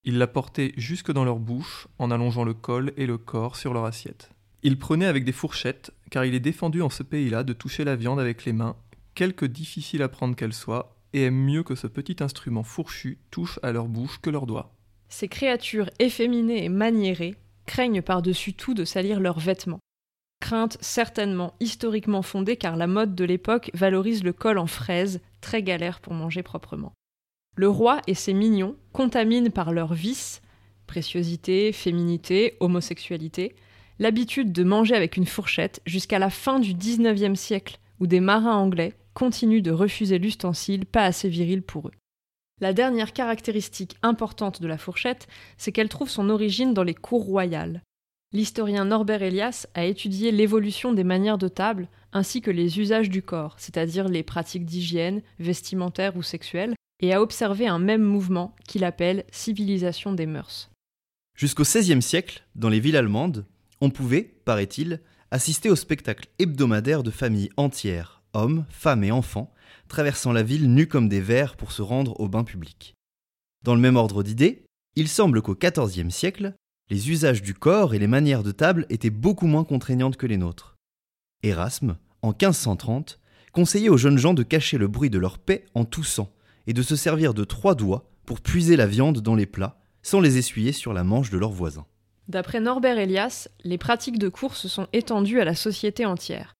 Ils 0.04 0.18
la 0.18 0.26
portaient 0.26 0.72
jusque 0.76 1.12
dans 1.12 1.24
leur 1.24 1.38
bouche, 1.38 1.88
en 1.98 2.10
allongeant 2.10 2.44
le 2.44 2.54
col 2.54 2.92
et 2.96 3.06
le 3.06 3.18
corps 3.18 3.56
sur 3.56 3.74
leur 3.74 3.84
assiette. 3.84 4.30
Ils 4.62 4.78
prenaient 4.78 5.06
avec 5.06 5.24
des 5.24 5.32
fourchettes, 5.32 5.92
car 6.10 6.24
il 6.24 6.34
est 6.34 6.40
défendu 6.40 6.82
en 6.82 6.90
ce 6.90 7.02
pays-là 7.02 7.44
de 7.44 7.52
toucher 7.52 7.84
la 7.84 7.96
viande 7.96 8.20
avec 8.20 8.44
les 8.44 8.52
mains, 8.52 8.76
quelque 9.14 9.44
difficile 9.44 10.02
à 10.02 10.08
prendre 10.08 10.34
qu'elle 10.34 10.52
soit, 10.52 10.96
et 11.12 11.24
aiment 11.24 11.44
mieux 11.44 11.62
que 11.62 11.74
ce 11.74 11.86
petit 11.86 12.16
instrument 12.20 12.62
fourchu 12.62 13.18
touche 13.30 13.58
à 13.62 13.72
leur 13.72 13.88
bouche 13.88 14.20
que 14.20 14.30
leurs 14.30 14.46
doigts. 14.46 14.77
Ces 15.08 15.28
créatures 15.28 15.90
efféminées 15.98 16.64
et 16.64 16.68
maniérées 16.68 17.34
craignent 17.66 18.02
par-dessus 18.02 18.54
tout 18.54 18.74
de 18.74 18.84
salir 18.84 19.20
leurs 19.20 19.40
vêtements. 19.40 19.80
Crainte 20.40 20.78
certainement 20.80 21.54
historiquement 21.60 22.22
fondée 22.22 22.56
car 22.56 22.76
la 22.76 22.86
mode 22.86 23.14
de 23.14 23.24
l'époque 23.24 23.70
valorise 23.74 24.22
le 24.22 24.32
col 24.32 24.58
en 24.58 24.66
fraise, 24.66 25.20
très 25.40 25.62
galère 25.62 26.00
pour 26.00 26.14
manger 26.14 26.42
proprement. 26.42 26.92
Le 27.56 27.68
roi 27.68 28.00
et 28.06 28.14
ses 28.14 28.34
mignons 28.34 28.76
contaminent 28.92 29.50
par 29.50 29.72
leurs 29.72 29.94
vices, 29.94 30.42
préciosité, 30.86 31.72
féminité, 31.72 32.56
homosexualité, 32.60 33.56
l'habitude 33.98 34.52
de 34.52 34.62
manger 34.62 34.94
avec 34.94 35.16
une 35.16 35.26
fourchette 35.26 35.80
jusqu'à 35.86 36.18
la 36.18 36.30
fin 36.30 36.60
du 36.60 36.74
XIXe 36.74 37.38
siècle, 37.38 37.78
où 37.98 38.06
des 38.06 38.20
marins 38.20 38.56
anglais 38.56 38.94
continuent 39.14 39.62
de 39.62 39.72
refuser 39.72 40.18
l'ustensile 40.18 40.86
pas 40.86 41.04
assez 41.04 41.28
viril 41.28 41.62
pour 41.62 41.88
eux. 41.88 41.92
La 42.60 42.72
dernière 42.72 43.12
caractéristique 43.12 43.96
importante 44.02 44.60
de 44.60 44.66
la 44.66 44.78
fourchette, 44.78 45.28
c'est 45.56 45.72
qu'elle 45.72 45.88
trouve 45.88 46.10
son 46.10 46.28
origine 46.28 46.74
dans 46.74 46.82
les 46.82 46.94
cours 46.94 47.24
royales. 47.24 47.82
L'historien 48.32 48.84
Norbert 48.84 49.22
Elias 49.22 49.66
a 49.74 49.84
étudié 49.84 50.32
l'évolution 50.32 50.92
des 50.92 51.04
manières 51.04 51.38
de 51.38 51.48
table 51.48 51.88
ainsi 52.12 52.42
que 52.42 52.50
les 52.50 52.78
usages 52.78 53.08
du 53.08 53.22
corps, 53.22 53.54
c'est-à-dire 53.58 54.08
les 54.08 54.22
pratiques 54.22 54.66
d'hygiène, 54.66 55.22
vestimentaires 55.38 56.16
ou 56.16 56.22
sexuelles, 56.22 56.74
et 57.00 57.14
a 57.14 57.22
observé 57.22 57.66
un 57.66 57.78
même 57.78 58.02
mouvement 58.02 58.54
qu'il 58.66 58.84
appelle 58.84 59.24
civilisation 59.30 60.12
des 60.12 60.26
mœurs. 60.26 60.70
Jusqu'au 61.36 61.62
XVIe 61.62 62.02
siècle, 62.02 62.42
dans 62.56 62.68
les 62.68 62.80
villes 62.80 62.96
allemandes, 62.96 63.46
on 63.80 63.90
pouvait, 63.90 64.34
paraît-il, 64.44 65.00
assister 65.30 65.70
au 65.70 65.76
spectacle 65.76 66.28
hebdomadaire 66.38 67.02
de 67.02 67.10
familles 67.10 67.50
entières, 67.56 68.17
hommes, 68.32 68.64
femmes 68.70 69.04
et 69.04 69.10
enfants, 69.10 69.52
traversant 69.88 70.32
la 70.32 70.42
ville 70.42 70.72
nus 70.72 70.86
comme 70.86 71.08
des 71.08 71.20
vers 71.20 71.56
pour 71.56 71.72
se 71.72 71.82
rendre 71.82 72.18
au 72.20 72.28
bain 72.28 72.44
public. 72.44 72.94
Dans 73.64 73.74
le 73.74 73.80
même 73.80 73.96
ordre 73.96 74.22
d'idées, 74.22 74.64
il 74.96 75.08
semble 75.08 75.42
qu'au 75.42 75.54
XIVe 75.54 76.10
siècle, 76.10 76.54
les 76.90 77.10
usages 77.10 77.42
du 77.42 77.54
corps 77.54 77.94
et 77.94 77.98
les 77.98 78.06
manières 78.06 78.42
de 78.42 78.52
table 78.52 78.86
étaient 78.88 79.10
beaucoup 79.10 79.46
moins 79.46 79.64
contraignantes 79.64 80.16
que 80.16 80.26
les 80.26 80.36
nôtres. 80.36 80.76
Erasme, 81.42 81.96
en 82.22 82.28
1530, 82.28 83.20
conseillait 83.52 83.88
aux 83.88 83.96
jeunes 83.96 84.18
gens 84.18 84.34
de 84.34 84.42
cacher 84.42 84.78
le 84.78 84.88
bruit 84.88 85.10
de 85.10 85.18
leur 85.18 85.38
paix 85.38 85.64
en 85.74 85.84
toussant 85.84 86.30
et 86.66 86.72
de 86.72 86.82
se 86.82 86.96
servir 86.96 87.34
de 87.34 87.44
trois 87.44 87.74
doigts 87.74 88.10
pour 88.26 88.40
puiser 88.40 88.76
la 88.76 88.86
viande 88.86 89.20
dans 89.20 89.34
les 89.34 89.46
plats 89.46 89.78
sans 90.02 90.20
les 90.20 90.38
essuyer 90.38 90.72
sur 90.72 90.92
la 90.92 91.04
manche 91.04 91.30
de 91.30 91.38
leurs 91.38 91.50
voisins. 91.50 91.86
D'après 92.28 92.60
Norbert 92.60 92.98
Elias, 92.98 93.48
les 93.64 93.78
pratiques 93.78 94.18
de 94.18 94.28
cour 94.28 94.54
se 94.54 94.68
sont 94.68 94.86
étendues 94.92 95.40
à 95.40 95.44
la 95.44 95.54
société 95.54 96.04
entière. 96.04 96.54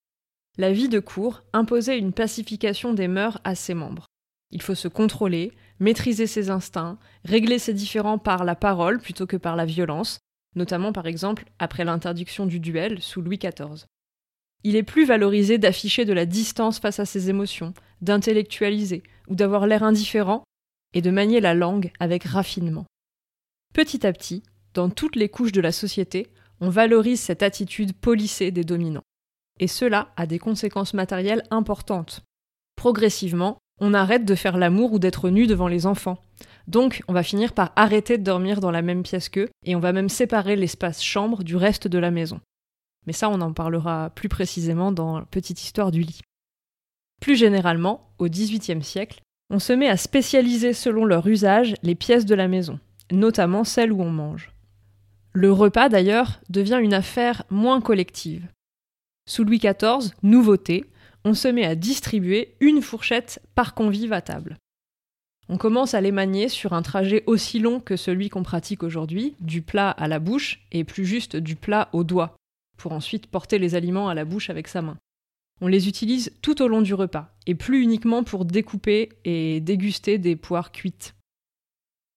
La 0.59 0.73
vie 0.73 0.89
de 0.89 0.99
cour 0.99 1.45
imposait 1.53 1.99
une 1.99 2.13
pacification 2.13 2.93
des 2.93 3.07
mœurs 3.07 3.39
à 3.45 3.55
ses 3.55 3.75
membres. 3.75 4.07
Il 4.51 4.61
faut 4.61 4.75
se 4.75 4.89
contrôler, 4.89 5.53
maîtriser 5.79 6.27
ses 6.27 6.51
instincts, 6.51 6.99
régler 7.25 7.61
ses 7.61 7.75
différends 7.75 8.19
par 8.19 8.45
la 8.45 8.57
parole 8.57 8.99
plutôt 8.99 9.25
que 9.25 9.37
par 9.37 9.55
la 9.55 9.65
violence, 9.65 10.19
notamment 10.57 10.93
par 10.93 11.07
exemple 11.07 11.45
après 11.61 11.85
l'interdiction 11.85 12.45
du 12.45 12.59
duel 12.59 13.01
sous 13.01 13.23
Louis 13.23 13.39
XIV. 13.39 13.87
Il 14.65 14.75
est 14.75 14.83
plus 14.83 15.05
valorisé 15.05 15.59
d'afficher 15.59 16.05
de 16.05 16.13
la 16.13 16.27
distance 16.27 16.81
face 16.81 16.99
à 16.99 17.07
ses 17.07 17.31
émotions, 17.31 17.73
d'intellectualiser 18.01 19.05
ou 19.29 19.37
d'avoir 19.37 19.69
l'air 19.69 19.85
indifférent, 19.85 20.43
et 20.93 21.03
de 21.03 21.11
manier 21.13 21.41
la 21.41 21.55
langue 21.55 21.93
avec 22.01 22.25
raffinement. 22.25 22.87
Petit 23.75 24.05
à 24.05 24.13
petit, 24.13 24.43
dans 24.75 24.91
toutes 24.91 25.15
les 25.15 25.29
couches 25.29 25.53
de 25.53 25.61
la 25.61 25.71
société, 25.71 26.27
on 26.61 26.71
valorise 26.71 27.21
cette 27.21 27.45
attitude 27.45 27.93
polissée 27.93 28.51
des 28.51 28.65
dominants. 28.65 29.05
Et 29.61 29.67
cela 29.67 30.09
a 30.17 30.27
des 30.27 30.39
conséquences 30.39 30.95
matérielles 30.95 31.43
importantes. 31.51 32.23
Progressivement, 32.77 33.59
on 33.81 33.95
arrête 33.95 34.25
de 34.25 34.35
faire 34.35 34.57
l'amour 34.57 34.93
ou 34.93 34.99
d'être 34.99 35.31
nu 35.31 35.47
devant 35.47 35.69
les 35.69 35.87
enfants. 35.87 36.19
Donc, 36.67 37.03
on 37.09 37.13
va 37.13 37.23
finir 37.23 37.53
par 37.53 37.73
arrêter 37.77 38.19
de 38.19 38.25
dormir 38.25 38.61
dans 38.61 38.71
la 38.71 38.83
même 38.83 39.03
pièce 39.03 39.29
qu'eux, 39.29 39.49
et 39.65 39.75
on 39.75 39.81
va 39.81 39.93
même 39.93 40.09
séparer 40.09 40.57
l'espace 40.57 41.03
chambre 41.03 41.43
du 41.43 41.57
reste 41.57 41.89
de 41.89 41.99
la 41.99 42.11
maison. 42.11 42.41
Mais 43.07 43.13
ça, 43.13 43.31
on 43.31 43.41
en 43.41 43.53
parlera 43.53 44.11
plus 44.11 44.29
précisément 44.29 44.93
dans 44.93 45.23
Petite 45.23 45.63
histoire 45.63 45.91
du 45.91 46.03
lit. 46.03 46.21
Plus 47.21 47.37
généralement, 47.37 48.11
au 48.19 48.29
XVIIIe 48.29 48.83
siècle, 48.83 49.21
on 49.51 49.59
se 49.59 49.73
met 49.73 49.89
à 49.89 49.97
spécialiser 49.97 50.73
selon 50.73 51.05
leur 51.05 51.27
usage 51.27 51.75
les 51.83 51.95
pièces 51.95 52.27
de 52.27 52.35
la 52.35 52.49
maison, 52.49 52.79
notamment 53.11 53.65
celles 53.65 53.93
où 53.93 54.03
on 54.03 54.11
mange. 54.11 54.53
Le 55.33 55.51
repas, 55.53 55.89
d'ailleurs, 55.89 56.41
devient 56.51 56.81
une 56.83 56.95
affaire 56.95 57.45
moins 57.49 57.81
collective. 57.81 58.47
Sous 59.29 59.45
Louis 59.45 59.59
XIV, 59.59 60.11
nouveauté, 60.23 60.87
on 61.23 61.35
se 61.35 61.49
met 61.49 61.67
à 61.67 61.75
distribuer 61.75 62.55
une 62.61 62.81
fourchette 62.81 63.43
par 63.55 63.75
convive 63.75 64.15
à 64.15 64.23
table. 64.23 64.57
On 65.51 65.59
commence 65.59 65.93
à 65.93 66.01
les 66.01 66.13
manier 66.13 66.49
sur 66.49 66.73
un 66.73 66.81
trajet 66.81 67.25
aussi 67.27 67.59
long 67.59 67.79
que 67.79 67.97
celui 67.97 68.31
qu'on 68.31 68.43
pratique 68.43 68.83
aujourd'hui, 68.83 69.35
du 69.41 69.61
plat 69.61 69.91
à 69.91 70.09
la 70.09 70.19
bouche 70.19 70.61
et 70.73 70.83
plus 70.83 71.05
juste 71.05 71.37
du 71.37 71.57
plat 71.57 71.91
au 71.93 72.05
doigt, 72.05 72.37
pour 72.79 72.93
ensuite 72.93 73.27
porter 73.27 73.59
les 73.59 73.75
aliments 73.75 74.09
à 74.09 74.15
la 74.15 74.25
bouche 74.25 74.49
avec 74.49 74.67
sa 74.67 74.81
main. 74.81 74.97
On 75.61 75.67
les 75.67 75.89
utilise 75.89 76.33
tout 76.41 76.63
au 76.63 76.69
long 76.69 76.81
du 76.81 76.95
repas, 76.95 77.31
et 77.47 77.55
plus 77.55 77.83
uniquement 77.83 78.25
pour 78.25 78.47
découper 78.47 79.11
et 79.27 79.61
déguster 79.61 80.17
des 80.17 80.37
poires 80.37 80.73
cuites. 80.73 81.15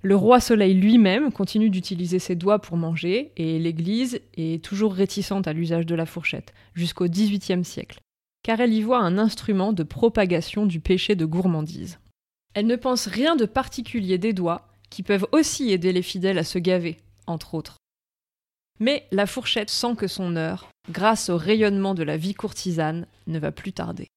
Le 0.03 0.15
roi 0.15 0.39
Soleil 0.39 0.73
lui-même 0.73 1.31
continue 1.31 1.69
d'utiliser 1.69 2.17
ses 2.17 2.35
doigts 2.35 2.59
pour 2.59 2.75
manger, 2.75 3.31
et 3.37 3.59
l'Église 3.59 4.19
est 4.35 4.63
toujours 4.63 4.93
réticente 4.93 5.47
à 5.47 5.53
l'usage 5.53 5.85
de 5.85 5.93
la 5.93 6.07
fourchette, 6.07 6.53
jusqu'au 6.73 7.07
XVIIIe 7.07 7.63
siècle, 7.63 7.99
car 8.41 8.59
elle 8.59 8.73
y 8.73 8.81
voit 8.81 8.99
un 8.99 9.19
instrument 9.19 9.73
de 9.73 9.83
propagation 9.83 10.65
du 10.65 10.79
péché 10.79 11.13
de 11.15 11.25
gourmandise. 11.25 11.99
Elle 12.55 12.65
ne 12.65 12.75
pense 12.75 13.05
rien 13.05 13.35
de 13.35 13.45
particulier 13.45 14.17
des 14.17 14.33
doigts, 14.33 14.67
qui 14.89 15.03
peuvent 15.03 15.27
aussi 15.31 15.71
aider 15.71 15.93
les 15.93 16.01
fidèles 16.01 16.39
à 16.39 16.43
se 16.43 16.57
gaver, 16.57 16.97
entre 17.27 17.53
autres. 17.53 17.77
Mais 18.79 19.07
la 19.11 19.27
fourchette 19.27 19.69
sent 19.69 19.95
que 19.95 20.07
son 20.07 20.35
heure, 20.35 20.67
grâce 20.89 21.29
au 21.29 21.37
rayonnement 21.37 21.93
de 21.93 22.03
la 22.03 22.17
vie 22.17 22.33
courtisane, 22.33 23.05
ne 23.27 23.37
va 23.37 23.51
plus 23.51 23.71
tarder. 23.71 24.07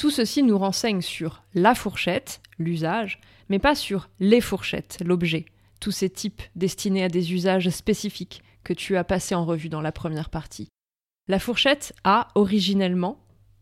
Tout 0.00 0.08
ceci 0.08 0.42
nous 0.42 0.56
renseigne 0.56 1.02
sur 1.02 1.42
la 1.52 1.74
fourchette, 1.74 2.40
l'usage, 2.58 3.20
mais 3.50 3.58
pas 3.58 3.74
sur 3.74 4.08
les 4.18 4.40
fourchettes, 4.40 4.96
l'objet, 5.04 5.44
tous 5.78 5.90
ces 5.90 6.08
types 6.08 6.40
destinés 6.56 7.04
à 7.04 7.10
des 7.10 7.34
usages 7.34 7.68
spécifiques 7.68 8.42
que 8.64 8.72
tu 8.72 8.96
as 8.96 9.04
passés 9.04 9.34
en 9.34 9.44
revue 9.44 9.68
dans 9.68 9.82
la 9.82 9.92
première 9.92 10.30
partie. 10.30 10.68
La 11.28 11.38
fourchette 11.38 11.92
a 12.02 12.28
originellement, 12.34 13.18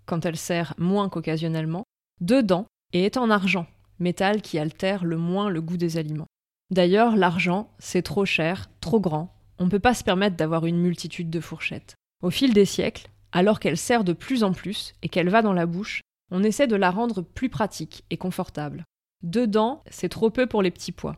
quand 0.06 0.26
elle 0.26 0.36
sert 0.36 0.74
moins 0.78 1.08
qu'occasionnellement, 1.08 1.82
deux 2.20 2.44
dents 2.44 2.66
et 2.92 3.02
est 3.02 3.16
en 3.16 3.30
argent, 3.30 3.66
métal 3.98 4.40
qui 4.40 4.60
altère 4.60 5.04
le 5.04 5.16
moins 5.16 5.50
le 5.50 5.60
goût 5.60 5.76
des 5.76 5.96
aliments. 5.96 6.28
D'ailleurs, 6.70 7.16
l'argent, 7.16 7.68
c'est 7.80 8.02
trop 8.02 8.26
cher, 8.26 8.70
trop 8.80 9.00
grand, 9.00 9.34
on 9.58 9.64
ne 9.64 9.70
peut 9.70 9.80
pas 9.80 9.94
se 9.94 10.04
permettre 10.04 10.36
d'avoir 10.36 10.66
une 10.66 10.78
multitude 10.78 11.30
de 11.30 11.40
fourchettes. 11.40 11.96
Au 12.22 12.30
fil 12.30 12.54
des 12.54 12.64
siècles, 12.64 13.08
alors 13.32 13.58
qu'elle 13.58 13.76
sert 13.76 14.04
de 14.04 14.12
plus 14.12 14.44
en 14.44 14.52
plus 14.52 14.94
et 15.02 15.08
qu'elle 15.08 15.30
va 15.30 15.42
dans 15.42 15.52
la 15.52 15.66
bouche, 15.66 16.02
on 16.30 16.42
essaie 16.42 16.66
de 16.66 16.76
la 16.76 16.90
rendre 16.90 17.22
plus 17.22 17.48
pratique 17.48 18.04
et 18.10 18.16
confortable. 18.16 18.84
Dedans, 19.22 19.82
c'est 19.90 20.08
trop 20.08 20.30
peu 20.30 20.46
pour 20.46 20.62
les 20.62 20.70
petits 20.70 20.92
pois. 20.92 21.16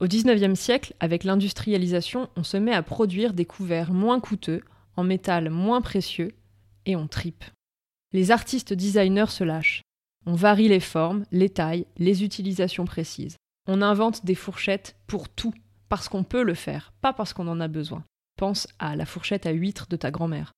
Au 0.00 0.06
XIXe 0.06 0.58
siècle, 0.58 0.94
avec 0.98 1.24
l'industrialisation, 1.24 2.30
on 2.36 2.42
se 2.42 2.56
met 2.56 2.74
à 2.74 2.82
produire 2.82 3.34
des 3.34 3.44
couverts 3.44 3.92
moins 3.92 4.20
coûteux, 4.20 4.62
en 4.96 5.04
métal 5.04 5.50
moins 5.50 5.82
précieux, 5.82 6.32
et 6.86 6.96
on 6.96 7.06
tripe. 7.06 7.44
Les 8.12 8.30
artistes 8.30 8.72
designers 8.72 9.28
se 9.30 9.44
lâchent. 9.44 9.82
On 10.26 10.34
varie 10.34 10.68
les 10.68 10.80
formes, 10.80 11.24
les 11.32 11.50
tailles, 11.50 11.86
les 11.98 12.24
utilisations 12.24 12.84
précises. 12.84 13.36
On 13.66 13.82
invente 13.82 14.24
des 14.24 14.34
fourchettes 14.34 14.96
pour 15.06 15.28
tout, 15.28 15.54
parce 15.88 16.08
qu'on 16.08 16.24
peut 16.24 16.42
le 16.42 16.54
faire, 16.54 16.92
pas 17.00 17.12
parce 17.12 17.32
qu'on 17.32 17.48
en 17.48 17.60
a 17.60 17.68
besoin. 17.68 18.04
Pense 18.36 18.68
à 18.78 18.96
la 18.96 19.06
fourchette 19.06 19.46
à 19.46 19.50
huîtres 19.50 19.86
de 19.88 19.96
ta 19.96 20.10
grand-mère. 20.10 20.52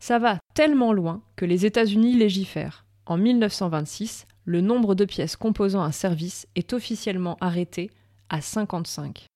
Ça 0.00 0.18
va 0.18 0.38
tellement 0.54 0.92
loin 0.92 1.22
que 1.34 1.44
les 1.44 1.66
États-Unis 1.66 2.14
légifèrent. 2.14 2.85
En 3.06 3.16
1926, 3.16 4.26
le 4.44 4.60
nombre 4.60 4.96
de 4.96 5.04
pièces 5.04 5.36
composant 5.36 5.82
un 5.82 5.92
service 5.92 6.48
est 6.56 6.72
officiellement 6.72 7.36
arrêté 7.40 7.90
à 8.28 8.40
55. 8.40 9.26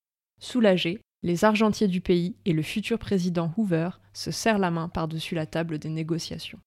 Soulagés, 0.41 0.99
les 1.23 1.45
argentiers 1.45 1.87
du 1.87 2.01
pays 2.01 2.35
et 2.45 2.51
le 2.51 2.63
futur 2.63 2.99
président 2.99 3.53
Hoover 3.55 3.91
se 4.13 4.31
serrent 4.31 4.57
la 4.57 4.71
main 4.71 4.89
par-dessus 4.89 5.35
la 5.35 5.45
table 5.45 5.79
des 5.79 5.89
négociations. 5.89 6.59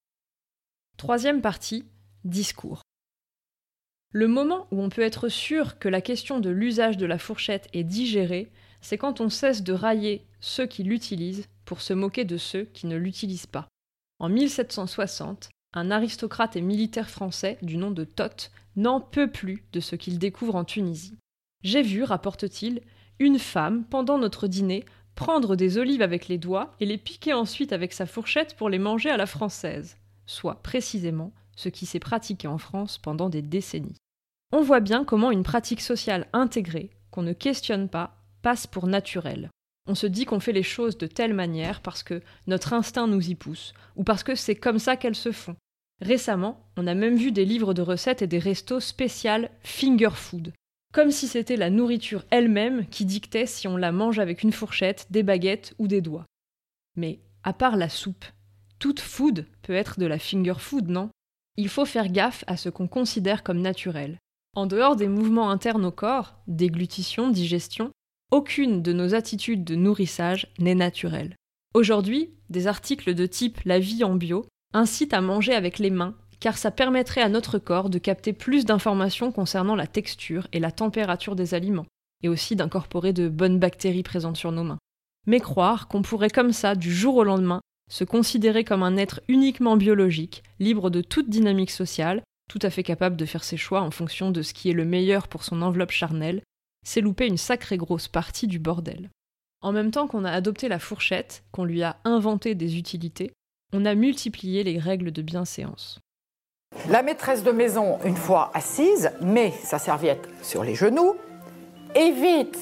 Troisième 0.96 1.42
partie, 1.42 1.84
discours. 2.24 2.80
Le 4.12 4.28
moment 4.28 4.68
où 4.70 4.80
on 4.80 4.88
peut 4.88 5.02
être 5.02 5.28
sûr 5.28 5.78
que 5.78 5.88
la 5.88 6.00
question 6.00 6.40
de 6.40 6.48
l'usage 6.48 6.96
de 6.96 7.04
la 7.04 7.18
fourchette 7.18 7.68
est 7.72 7.84
digérée, 7.84 8.50
c'est 8.80 8.96
quand 8.96 9.20
on 9.20 9.28
cesse 9.28 9.62
de 9.62 9.72
railler 9.72 10.24
ceux 10.40 10.66
qui 10.66 10.84
l'utilisent 10.84 11.48
pour 11.64 11.80
se 11.80 11.92
moquer 11.92 12.24
de 12.24 12.36
ceux 12.36 12.64
qui 12.64 12.86
ne 12.86 12.96
l'utilisent 12.96 13.46
pas. 13.46 13.68
En 14.20 14.28
1760, 14.28 15.50
un 15.74 15.90
aristocrate 15.90 16.56
et 16.56 16.60
militaire 16.60 17.10
français 17.10 17.58
du 17.62 17.76
nom 17.76 17.90
de 17.90 18.04
Toth 18.04 18.50
n'en 18.76 19.00
peut 19.00 19.30
plus 19.30 19.64
de 19.72 19.80
ce 19.80 19.96
qu'il 19.96 20.18
découvre 20.18 20.54
en 20.54 20.64
Tunisie. 20.64 21.18
J'ai 21.62 21.82
vu, 21.82 22.02
rapporte-t-il, 22.02 22.80
une 23.18 23.38
femme, 23.38 23.84
pendant 23.84 24.18
notre 24.18 24.46
dîner, 24.46 24.84
prendre 25.14 25.56
des 25.56 25.78
olives 25.78 26.02
avec 26.02 26.28
les 26.28 26.38
doigts 26.38 26.74
et 26.80 26.86
les 26.86 26.98
piquer 26.98 27.32
ensuite 27.32 27.72
avec 27.72 27.92
sa 27.92 28.06
fourchette 28.06 28.56
pour 28.56 28.68
les 28.68 28.78
manger 28.78 29.10
à 29.10 29.16
la 29.16 29.26
française, 29.26 29.96
soit 30.26 30.62
précisément 30.62 31.32
ce 31.56 31.68
qui 31.68 31.86
s'est 31.86 32.00
pratiqué 32.00 32.48
en 32.48 32.58
France 32.58 32.98
pendant 32.98 33.28
des 33.28 33.42
décennies. 33.42 33.96
On 34.52 34.62
voit 34.62 34.80
bien 34.80 35.04
comment 35.04 35.30
une 35.30 35.42
pratique 35.42 35.80
sociale 35.80 36.26
intégrée, 36.32 36.90
qu'on 37.10 37.22
ne 37.22 37.32
questionne 37.32 37.88
pas, 37.88 38.16
passe 38.42 38.66
pour 38.66 38.86
naturelle. 38.86 39.50
On 39.86 39.94
se 39.94 40.06
dit 40.06 40.24
qu'on 40.24 40.40
fait 40.40 40.52
les 40.52 40.62
choses 40.62 40.98
de 40.98 41.06
telle 41.06 41.34
manière 41.34 41.80
parce 41.80 42.02
que 42.02 42.22
notre 42.46 42.72
instinct 42.72 43.06
nous 43.06 43.28
y 43.28 43.34
pousse, 43.34 43.74
ou 43.96 44.04
parce 44.04 44.22
que 44.22 44.34
c'est 44.34 44.56
comme 44.56 44.78
ça 44.78 44.96
qu'elles 44.96 45.14
se 45.14 45.32
font. 45.32 45.56
Récemment, 46.04 46.68
on 46.76 46.86
a 46.86 46.94
même 46.94 47.16
vu 47.16 47.32
des 47.32 47.46
livres 47.46 47.72
de 47.72 47.80
recettes 47.80 48.20
et 48.20 48.26
des 48.26 48.38
restos 48.38 48.80
spécial 48.80 49.50
finger 49.62 50.10
food, 50.12 50.52
comme 50.92 51.10
si 51.10 51.26
c'était 51.26 51.56
la 51.56 51.70
nourriture 51.70 52.24
elle-même 52.28 52.86
qui 52.88 53.06
dictait 53.06 53.46
si 53.46 53.66
on 53.66 53.78
la 53.78 53.90
mange 53.90 54.18
avec 54.18 54.42
une 54.42 54.52
fourchette, 54.52 55.06
des 55.08 55.22
baguettes 55.22 55.74
ou 55.78 55.88
des 55.88 56.02
doigts. 56.02 56.26
Mais, 56.94 57.20
à 57.42 57.54
part 57.54 57.78
la 57.78 57.88
soupe, 57.88 58.26
toute 58.78 59.00
food 59.00 59.46
peut 59.62 59.72
être 59.72 59.98
de 59.98 60.04
la 60.04 60.18
finger 60.18 60.58
food, 60.58 60.90
non? 60.90 61.08
Il 61.56 61.70
faut 61.70 61.86
faire 61.86 62.12
gaffe 62.12 62.44
à 62.48 62.58
ce 62.58 62.68
qu'on 62.68 62.86
considère 62.86 63.42
comme 63.42 63.62
naturel. 63.62 64.18
En 64.54 64.66
dehors 64.66 64.96
des 64.96 65.08
mouvements 65.08 65.50
internes 65.50 65.86
au 65.86 65.90
corps, 65.90 66.36
déglutition, 66.46 67.30
digestion, 67.30 67.92
aucune 68.30 68.82
de 68.82 68.92
nos 68.92 69.14
attitudes 69.14 69.64
de 69.64 69.74
nourrissage 69.74 70.48
n'est 70.58 70.74
naturelle. 70.74 71.34
Aujourd'hui, 71.72 72.34
des 72.50 72.66
articles 72.66 73.14
de 73.14 73.24
type 73.24 73.60
La 73.64 73.78
vie 73.78 74.04
en 74.04 74.16
bio 74.16 74.44
incitent 74.74 75.14
à 75.14 75.22
manger 75.22 75.54
avec 75.54 75.78
les 75.78 75.90
mains, 75.90 76.14
car 76.40 76.58
ça 76.58 76.70
permettrait 76.70 77.22
à 77.22 77.30
notre 77.30 77.58
corps 77.58 77.88
de 77.88 77.98
capter 77.98 78.34
plus 78.34 78.66
d'informations 78.66 79.32
concernant 79.32 79.76
la 79.76 79.86
texture 79.86 80.46
et 80.52 80.60
la 80.60 80.70
température 80.70 81.36
des 81.36 81.54
aliments, 81.54 81.86
et 82.22 82.28
aussi 82.28 82.56
d'incorporer 82.56 83.14
de 83.14 83.28
bonnes 83.28 83.58
bactéries 83.58 84.02
présentes 84.02 84.36
sur 84.36 84.52
nos 84.52 84.64
mains. 84.64 84.78
Mais 85.26 85.40
croire 85.40 85.88
qu'on 85.88 86.02
pourrait 86.02 86.28
comme 86.28 86.52
ça, 86.52 86.74
du 86.74 86.92
jour 86.92 87.16
au 87.16 87.24
lendemain, 87.24 87.60
se 87.90 88.04
considérer 88.04 88.64
comme 88.64 88.82
un 88.82 88.96
être 88.96 89.20
uniquement 89.28 89.76
biologique, 89.76 90.42
libre 90.58 90.90
de 90.90 91.00
toute 91.00 91.30
dynamique 91.30 91.70
sociale, 91.70 92.22
tout 92.50 92.58
à 92.62 92.70
fait 92.70 92.82
capable 92.82 93.16
de 93.16 93.24
faire 93.24 93.44
ses 93.44 93.56
choix 93.56 93.80
en 93.80 93.90
fonction 93.90 94.30
de 94.30 94.42
ce 94.42 94.52
qui 94.52 94.68
est 94.68 94.74
le 94.74 94.84
meilleur 94.84 95.28
pour 95.28 95.44
son 95.44 95.62
enveloppe 95.62 95.92
charnelle, 95.92 96.42
c'est 96.84 97.00
louper 97.00 97.26
une 97.26 97.38
sacrée 97.38 97.78
grosse 97.78 98.08
partie 98.08 98.46
du 98.46 98.58
bordel. 98.58 99.10
En 99.62 99.72
même 99.72 99.90
temps 99.90 100.06
qu'on 100.06 100.26
a 100.26 100.30
adopté 100.30 100.68
la 100.68 100.78
fourchette, 100.78 101.44
qu'on 101.52 101.64
lui 101.64 101.82
a 101.82 101.96
inventé 102.04 102.54
des 102.54 102.76
utilités, 102.76 103.32
on 103.74 103.84
a 103.84 103.94
multiplié 103.96 104.62
les 104.62 104.78
règles 104.78 105.10
de 105.10 105.20
bienséance. 105.20 106.00
La 106.88 107.02
maîtresse 107.02 107.42
de 107.42 107.50
maison, 107.50 107.98
une 108.04 108.16
fois 108.16 108.50
assise, 108.54 109.10
met 109.20 109.50
sa 109.50 109.78
serviette 109.78 110.28
sur 110.42 110.62
les 110.62 110.76
genoux, 110.76 111.16
évite 111.96 112.58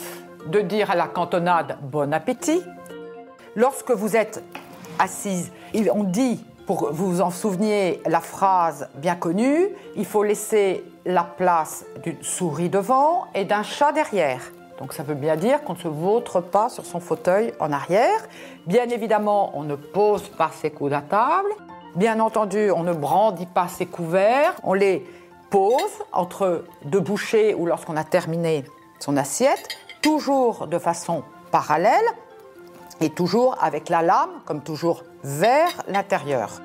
de 0.46 0.60
dire 0.60 0.90
à 0.90 0.96
la 0.96 1.06
cantonade 1.06 1.78
bon 1.82 2.12
appétit. 2.14 2.62
Lorsque 3.54 3.90
vous 3.90 4.16
êtes 4.16 4.42
assise, 4.98 5.52
on 5.92 6.04
dit, 6.04 6.42
pour 6.66 6.92
vous 6.92 7.20
en 7.20 7.30
souveniez, 7.30 8.00
la 8.06 8.20
phrase 8.20 8.88
bien 8.94 9.14
connue, 9.14 9.68
il 9.96 10.06
faut 10.06 10.22
laisser 10.22 10.82
la 11.04 11.24
place 11.24 11.84
d'une 12.02 12.22
souris 12.22 12.70
devant 12.70 13.26
et 13.34 13.44
d'un 13.44 13.62
chat 13.62 13.92
derrière. 13.92 14.40
Donc 14.82 14.94
ça 14.94 15.04
veut 15.04 15.14
bien 15.14 15.36
dire 15.36 15.62
qu'on 15.62 15.74
ne 15.74 15.78
se 15.78 15.86
vautre 15.86 16.40
pas 16.40 16.68
sur 16.68 16.84
son 16.84 16.98
fauteuil 16.98 17.54
en 17.60 17.70
arrière. 17.70 18.18
Bien 18.66 18.88
évidemment, 18.88 19.56
on 19.56 19.62
ne 19.62 19.76
pose 19.76 20.28
pas 20.30 20.50
ses 20.60 20.72
coudes 20.72 20.92
à 20.92 21.00
table. 21.00 21.50
Bien 21.94 22.18
entendu, 22.18 22.72
on 22.72 22.82
ne 22.82 22.92
brandit 22.92 23.46
pas 23.46 23.68
ses 23.68 23.86
couverts. 23.86 24.56
On 24.64 24.74
les 24.74 25.06
pose 25.50 26.02
entre 26.10 26.64
deux 26.84 26.98
bouchées 26.98 27.54
ou 27.54 27.64
lorsqu'on 27.64 27.96
a 27.96 28.02
terminé 28.02 28.64
son 28.98 29.16
assiette, 29.16 29.68
toujours 30.02 30.66
de 30.66 30.80
façon 30.80 31.22
parallèle 31.52 32.04
et 33.00 33.10
toujours 33.10 33.56
avec 33.62 33.88
la 33.88 34.02
lame, 34.02 34.30
comme 34.46 34.62
toujours, 34.62 35.04
vers 35.22 35.70
l'intérieur. 35.86 36.60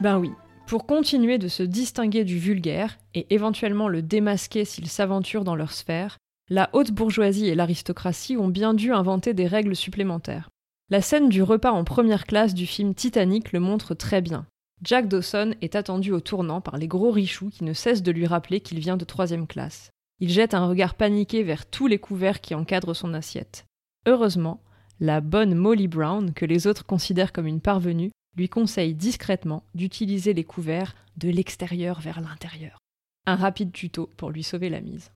Ben 0.00 0.18
oui, 0.18 0.34
pour 0.66 0.86
continuer 0.86 1.38
de 1.38 1.48
se 1.48 1.62
distinguer 1.62 2.24
du 2.24 2.38
vulgaire, 2.38 2.98
et 3.14 3.26
éventuellement 3.34 3.88
le 3.88 4.02
démasquer 4.02 4.64
s'il 4.64 4.88
s'aventure 4.88 5.44
dans 5.44 5.54
leur 5.54 5.72
sphère, 5.72 6.18
la 6.48 6.70
haute 6.72 6.92
bourgeoisie 6.92 7.48
et 7.48 7.54
l'aristocratie 7.54 8.36
ont 8.36 8.48
bien 8.48 8.74
dû 8.74 8.92
inventer 8.92 9.34
des 9.34 9.46
règles 9.46 9.76
supplémentaires. 9.76 10.50
La 10.90 11.00
scène 11.00 11.28
du 11.28 11.42
repas 11.42 11.72
en 11.72 11.84
première 11.84 12.26
classe 12.26 12.54
du 12.54 12.66
film 12.66 12.94
Titanic 12.94 13.52
le 13.52 13.60
montre 13.60 13.94
très 13.94 14.20
bien. 14.20 14.46
Jack 14.82 15.08
Dawson 15.08 15.54
est 15.62 15.74
attendu 15.74 16.12
au 16.12 16.20
tournant 16.20 16.60
par 16.60 16.76
les 16.76 16.86
gros 16.86 17.10
richoux 17.10 17.48
qui 17.48 17.64
ne 17.64 17.72
cessent 17.72 18.02
de 18.02 18.12
lui 18.12 18.26
rappeler 18.26 18.60
qu'il 18.60 18.78
vient 18.78 18.96
de 18.96 19.04
troisième 19.04 19.46
classe. 19.46 19.90
Il 20.20 20.30
jette 20.30 20.54
un 20.54 20.66
regard 20.66 20.94
paniqué 20.94 21.42
vers 21.42 21.66
tous 21.66 21.86
les 21.86 21.98
couverts 21.98 22.40
qui 22.40 22.54
encadrent 22.54 22.94
son 22.94 23.14
assiette. 23.14 23.64
Heureusement, 24.06 24.62
la 25.00 25.20
bonne 25.20 25.54
Molly 25.54 25.88
Brown, 25.88 26.32
que 26.32 26.46
les 26.46 26.66
autres 26.66 26.86
considèrent 26.86 27.32
comme 27.32 27.46
une 27.46 27.60
parvenue, 27.60 28.12
lui 28.36 28.48
conseille 28.48 28.94
discrètement 28.94 29.64
d'utiliser 29.74 30.34
les 30.34 30.44
couverts 30.44 30.94
de 31.16 31.28
l'extérieur 31.28 32.00
vers 32.00 32.20
l'intérieur. 32.20 32.78
Un 33.26 33.36
rapide 33.36 33.72
tuto 33.72 34.10
pour 34.16 34.30
lui 34.30 34.42
sauver 34.42 34.68
la 34.68 34.80
mise. 34.80 35.10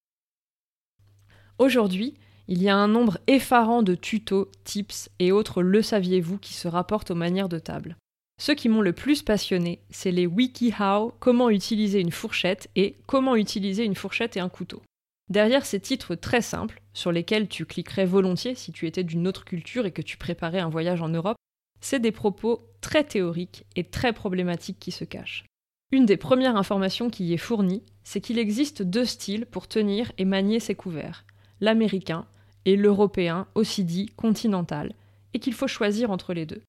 Aujourd'hui, 1.59 2.15
il 2.49 2.63
y 2.63 2.69
a 2.69 2.77
un 2.77 2.89
nombre 2.89 3.19
effarant 3.27 3.83
de 3.83 3.95
tutos, 3.95 4.51
tips 4.65 5.11
et 5.19 5.31
autres 5.31 5.63
le 5.63 5.83
saviez-vous 5.83 6.39
qui 6.39 6.55
se 6.55 6.67
rapportent 6.67 7.13
aux 7.13 7.15
manières 7.15 7.49
de 7.49 7.59
table. 7.59 7.97
Ceux 8.41 8.55
qui 8.55 8.69
m'ont 8.69 8.81
le 8.81 8.95
plus 8.95 9.23
passionné, 9.23 9.83
c'est 9.91 10.11
les 10.11 10.27
WikiHow, 10.27 11.13
comment 11.21 11.51
utiliser 11.51 12.01
une 12.01 12.11
fourchette 12.11 12.71
et 12.75 12.97
comment 13.07 13.37
utiliser 13.37 13.85
une 13.85 13.95
fourchette 13.95 14.37
et 14.37 14.41
un 14.41 14.49
couteau. 14.49 14.83
Derrière 15.29 15.65
ces 15.65 15.79
titres 15.79 16.15
très 16.15 16.41
simples, 16.41 16.83
sur 16.93 17.13
lesquels 17.13 17.49
tu 17.49 17.67
cliquerais 17.67 18.07
volontiers 18.07 18.55
si 18.55 18.73
tu 18.73 18.87
étais 18.87 19.05
d'une 19.05 19.29
autre 19.29 19.45
culture 19.45 19.87
et 19.87 19.93
que 19.93 20.03
tu 20.03 20.17
préparais 20.17 20.59
un 20.59 20.71
voyage 20.71 21.03
en 21.03 21.09
Europe, 21.09 21.37
c'est 21.81 22.01
des 22.01 22.13
propos 22.13 22.61
très 22.81 23.05
théoriques 23.05 23.65
et 23.77 23.85
très 23.85 24.13
problématiques 24.13 24.79
qui 24.79 24.91
se 24.91 25.05
cachent. 25.05 25.45
Une 25.93 26.07
des 26.07 26.17
premières 26.17 26.57
informations 26.57 27.11
qui 27.11 27.25
y 27.25 27.35
est 27.35 27.39
fournie, 27.39 27.83
c'est 28.05 28.21
qu'il 28.21 28.39
existe 28.39 28.83
deux 28.83 29.05
styles 29.05 29.47
pour 29.47 29.69
tenir 29.69 30.13
et 30.19 30.25
manier 30.25 30.61
ses 30.61 30.75
couverts, 30.75 31.25
l'américain 31.61 32.27
et 32.65 32.77
l'européen, 32.77 33.47
aussi 33.55 33.85
dit 33.85 34.07
continental, 34.17 34.95
et 35.35 35.39
qu'il 35.39 35.55
faut 35.55 35.67
choisir 35.67 36.11
entre 36.11 36.35
les 36.35 36.47
deux. 36.47 36.63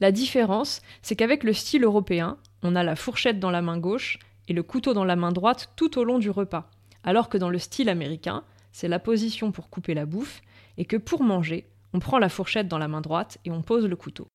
La 0.00 0.12
différence, 0.12 0.82
c'est 1.02 1.16
qu'avec 1.16 1.44
le 1.44 1.52
style 1.52 1.84
européen, 1.84 2.36
on 2.62 2.76
a 2.76 2.82
la 2.82 2.96
fourchette 2.96 3.40
dans 3.40 3.50
la 3.50 3.62
main 3.62 3.78
gauche 3.78 4.18
et 4.48 4.52
le 4.52 4.62
couteau 4.62 4.92
dans 4.92 5.04
la 5.04 5.16
main 5.16 5.32
droite 5.32 5.72
tout 5.76 5.98
au 5.98 6.04
long 6.04 6.18
du 6.18 6.30
repas 6.30 6.70
alors 7.06 7.28
que 7.28 7.38
dans 7.38 7.48
le 7.48 7.58
style 7.58 7.88
américain, 7.88 8.42
c'est 8.72 8.88
la 8.88 8.98
position 8.98 9.52
pour 9.52 9.70
couper 9.70 9.94
la 9.94 10.04
bouffe, 10.04 10.42
et 10.76 10.84
que 10.84 10.98
pour 10.98 11.22
manger, 11.22 11.66
on 11.94 12.00
prend 12.00 12.18
la 12.18 12.28
fourchette 12.28 12.68
dans 12.68 12.78
la 12.78 12.88
main 12.88 13.00
droite 13.00 13.38
et 13.46 13.50
on 13.50 13.62
pose 13.62 13.86
le 13.86 13.96
couteau. 13.96 14.26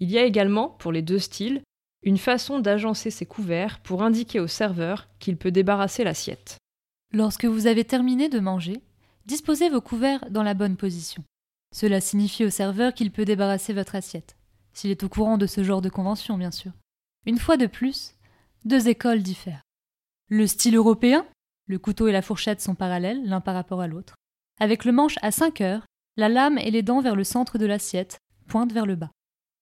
Il 0.00 0.10
y 0.10 0.18
a 0.18 0.24
également, 0.24 0.68
pour 0.68 0.92
les 0.92 1.02
deux 1.02 1.18
styles, 1.18 1.62
une 2.02 2.18
façon 2.18 2.58
d'agencer 2.58 3.10
ses 3.10 3.26
couverts 3.26 3.80
pour 3.80 4.02
indiquer 4.02 4.40
au 4.40 4.46
serveur 4.46 5.08
qu'il 5.18 5.36
peut 5.36 5.50
débarrasser 5.50 6.02
l'assiette. 6.04 6.56
Lorsque 7.12 7.44
vous 7.44 7.66
avez 7.66 7.84
terminé 7.84 8.28
de 8.28 8.40
manger, 8.40 8.80
disposez 9.26 9.68
vos 9.68 9.80
couverts 9.80 10.24
dans 10.30 10.42
la 10.42 10.54
bonne 10.54 10.76
position. 10.76 11.22
Cela 11.74 12.00
signifie 12.00 12.44
au 12.44 12.50
serveur 12.50 12.94
qu'il 12.94 13.12
peut 13.12 13.24
débarrasser 13.24 13.72
votre 13.72 13.94
assiette, 13.94 14.36
s'il 14.72 14.90
est 14.90 15.04
au 15.04 15.08
courant 15.08 15.38
de 15.38 15.46
ce 15.46 15.62
genre 15.62 15.82
de 15.82 15.90
convention, 15.90 16.38
bien 16.38 16.50
sûr. 16.50 16.72
Une 17.26 17.38
fois 17.38 17.56
de 17.56 17.66
plus, 17.66 18.14
deux 18.64 18.88
écoles 18.88 19.22
diffèrent. 19.22 19.62
Le 20.28 20.46
style 20.46 20.76
européen 20.76 21.26
le 21.70 21.78
couteau 21.78 22.08
et 22.08 22.12
la 22.12 22.20
fourchette 22.20 22.60
sont 22.60 22.74
parallèles 22.74 23.24
l'un 23.24 23.40
par 23.40 23.54
rapport 23.54 23.80
à 23.80 23.86
l'autre. 23.86 24.16
Avec 24.58 24.84
le 24.84 24.90
manche 24.90 25.14
à 25.22 25.30
5 25.30 25.60
heures, 25.60 25.86
la 26.16 26.28
lame 26.28 26.58
et 26.58 26.72
les 26.72 26.82
dents 26.82 27.00
vers 27.00 27.14
le 27.14 27.22
centre 27.22 27.58
de 27.58 27.66
l'assiette, 27.66 28.18
pointent 28.48 28.72
vers 28.72 28.86
le 28.86 28.96
bas. 28.96 29.12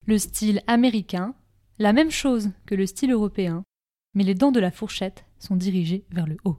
Le 0.09 0.16
style 0.16 0.62
américain, 0.66 1.35
la 1.79 1.92
même 1.92 2.11
chose 2.11 2.49
que 2.64 2.75
le 2.75 2.87
style 2.87 3.12
européen, 3.12 3.62
mais 4.14 4.25
les 4.25 4.33
dents 4.33 4.53
de 4.53 4.59
la 4.59 4.71
fourchette 4.71 5.27
sont 5.38 5.55
dirigées 5.55 6.07
vers 6.12 6.27
le 6.27 6.38
haut. 6.44 6.57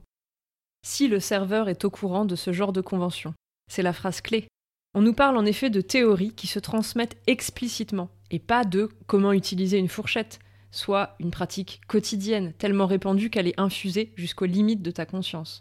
Si 0.86 1.08
le 1.08 1.18
serveur 1.18 1.68
est 1.68 1.84
au 1.84 1.90
courant 1.90 2.24
de 2.24 2.36
ce 2.36 2.52
genre 2.52 2.72
de 2.72 2.80
convention, 2.80 3.34
c'est 3.68 3.82
la 3.82 3.92
phrase 3.92 4.20
clé. 4.20 4.46
On 4.94 5.02
nous 5.02 5.14
parle 5.14 5.36
en 5.36 5.44
effet 5.44 5.68
de 5.68 5.80
théories 5.80 6.32
qui 6.32 6.46
se 6.46 6.60
transmettent 6.60 7.20
explicitement, 7.26 8.10
et 8.30 8.38
pas 8.38 8.64
de 8.64 8.88
comment 9.08 9.32
utiliser 9.32 9.78
une 9.78 9.88
fourchette, 9.88 10.38
soit 10.70 11.16
une 11.18 11.32
pratique 11.32 11.80
quotidienne 11.88 12.52
tellement 12.52 12.86
répandue 12.86 13.30
qu'elle 13.30 13.48
est 13.48 13.58
infusée 13.58 14.12
jusqu'aux 14.14 14.46
limites 14.46 14.82
de 14.82 14.92
ta 14.92 15.06
conscience. 15.06 15.58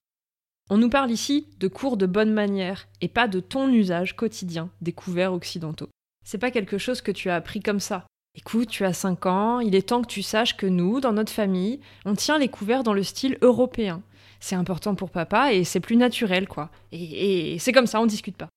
On 0.69 0.78
nous 0.78 0.91
parle 0.91 1.10
ici 1.10 1.47
de 1.60 1.67
cours 1.67 1.97
de 1.97 2.06
bonne 2.06 2.34
manière 2.34 2.88
et 3.02 3.08
pas 3.08 3.28
de 3.28 3.39
ton 3.39 3.67
usage 3.73 4.15
quotidien 4.15 4.69
des 4.80 4.93
couverts 4.93 5.34
occidentaux. 5.34 5.89
C'est 6.29 6.37
pas 6.37 6.51
quelque 6.51 6.77
chose 6.77 7.01
que 7.01 7.11
tu 7.11 7.31
as 7.31 7.35
appris 7.35 7.59
comme 7.59 7.79
ça. 7.79 8.05
Écoute, 8.37 8.69
tu 8.69 8.85
as 8.85 8.93
5 8.93 9.25
ans, 9.25 9.61
il 9.61 9.73
est 9.73 9.89
temps 9.89 10.03
que 10.03 10.07
tu 10.07 10.21
saches 10.21 10.55
que 10.55 10.67
nous, 10.67 11.01
dans 11.01 11.11
notre 11.11 11.31
famille, 11.31 11.79
on 12.05 12.13
tient 12.13 12.37
les 12.37 12.49
couverts 12.49 12.83
dans 12.83 12.93
le 12.93 13.01
style 13.01 13.39
européen. 13.41 14.03
C'est 14.39 14.53
important 14.53 14.93
pour 14.93 15.09
papa 15.09 15.53
et 15.53 15.63
c'est 15.63 15.79
plus 15.79 15.95
naturel, 15.95 16.47
quoi. 16.47 16.69
Et, 16.91 17.57
c'est 17.57 17.71
comme 17.71 17.87
ça, 17.87 17.99
on 17.99 18.05
discute 18.05 18.37
pas. 18.37 18.47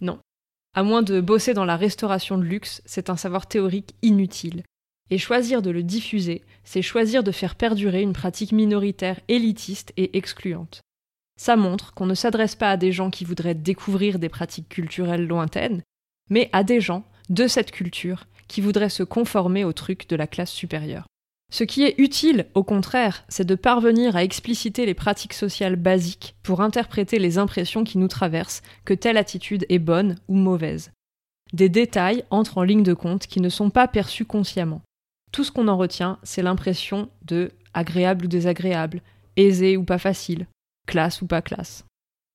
Non. 0.00 0.18
À 0.74 0.82
moins 0.82 1.02
de 1.02 1.20
bosser 1.20 1.52
dans 1.52 1.66
la 1.66 1.76
restauration 1.76 2.38
de 2.38 2.42
luxe, 2.42 2.80
c'est 2.86 3.10
un 3.10 3.18
savoir 3.18 3.46
théorique 3.46 3.94
inutile. 4.00 4.62
Et 5.10 5.18
choisir 5.18 5.60
de 5.60 5.68
le 5.68 5.82
diffuser, 5.82 6.42
c'est 6.64 6.80
choisir 6.80 7.22
de 7.22 7.32
faire 7.32 7.54
perdurer 7.54 8.00
une 8.00 8.14
pratique 8.14 8.52
minoritaire 8.52 9.20
élitiste 9.28 9.92
et 9.98 10.16
excluante. 10.16 10.80
Ça 11.38 11.56
montre 11.56 11.92
qu'on 11.92 12.06
ne 12.06 12.14
s'adresse 12.14 12.56
pas 12.56 12.70
à 12.70 12.76
des 12.78 12.92
gens 12.92 13.10
qui 13.10 13.26
voudraient 13.26 13.54
découvrir 13.54 14.18
des 14.18 14.30
pratiques 14.30 14.70
culturelles 14.70 15.26
lointaines, 15.26 15.82
mais 16.30 16.48
à 16.52 16.64
des 16.64 16.80
gens 16.80 17.04
de 17.30 17.46
cette 17.46 17.70
culture 17.70 18.26
qui 18.48 18.60
voudraient 18.60 18.90
se 18.90 19.02
conformer 19.02 19.64
aux 19.64 19.72
trucs 19.72 20.08
de 20.08 20.16
la 20.16 20.26
classe 20.26 20.50
supérieure. 20.50 21.06
Ce 21.52 21.64
qui 21.64 21.82
est 21.82 21.96
utile, 21.98 22.46
au 22.54 22.62
contraire, 22.62 23.24
c'est 23.28 23.46
de 23.46 23.56
parvenir 23.56 24.14
à 24.14 24.22
expliciter 24.22 24.86
les 24.86 24.94
pratiques 24.94 25.32
sociales 25.32 25.76
basiques 25.76 26.36
pour 26.42 26.60
interpréter 26.60 27.18
les 27.18 27.38
impressions 27.38 27.82
qui 27.82 27.98
nous 27.98 28.08
traversent 28.08 28.62
que 28.84 28.94
telle 28.94 29.16
attitude 29.16 29.66
est 29.68 29.80
bonne 29.80 30.16
ou 30.28 30.34
mauvaise. 30.34 30.92
Des 31.52 31.68
détails 31.68 32.24
entrent 32.30 32.58
en 32.58 32.62
ligne 32.62 32.84
de 32.84 32.94
compte 32.94 33.26
qui 33.26 33.40
ne 33.40 33.48
sont 33.48 33.70
pas 33.70 33.88
perçus 33.88 34.24
consciemment. 34.24 34.82
Tout 35.32 35.42
ce 35.42 35.50
qu'on 35.50 35.68
en 35.68 35.76
retient, 35.76 36.18
c'est 36.22 36.42
l'impression 36.42 37.08
de 37.24 37.50
agréable 37.74 38.26
ou 38.26 38.28
désagréable, 38.28 39.02
aisé 39.36 39.76
ou 39.76 39.84
pas 39.84 39.98
facile, 39.98 40.46
classe 40.86 41.22
ou 41.22 41.26
pas 41.26 41.42
classe. 41.42 41.84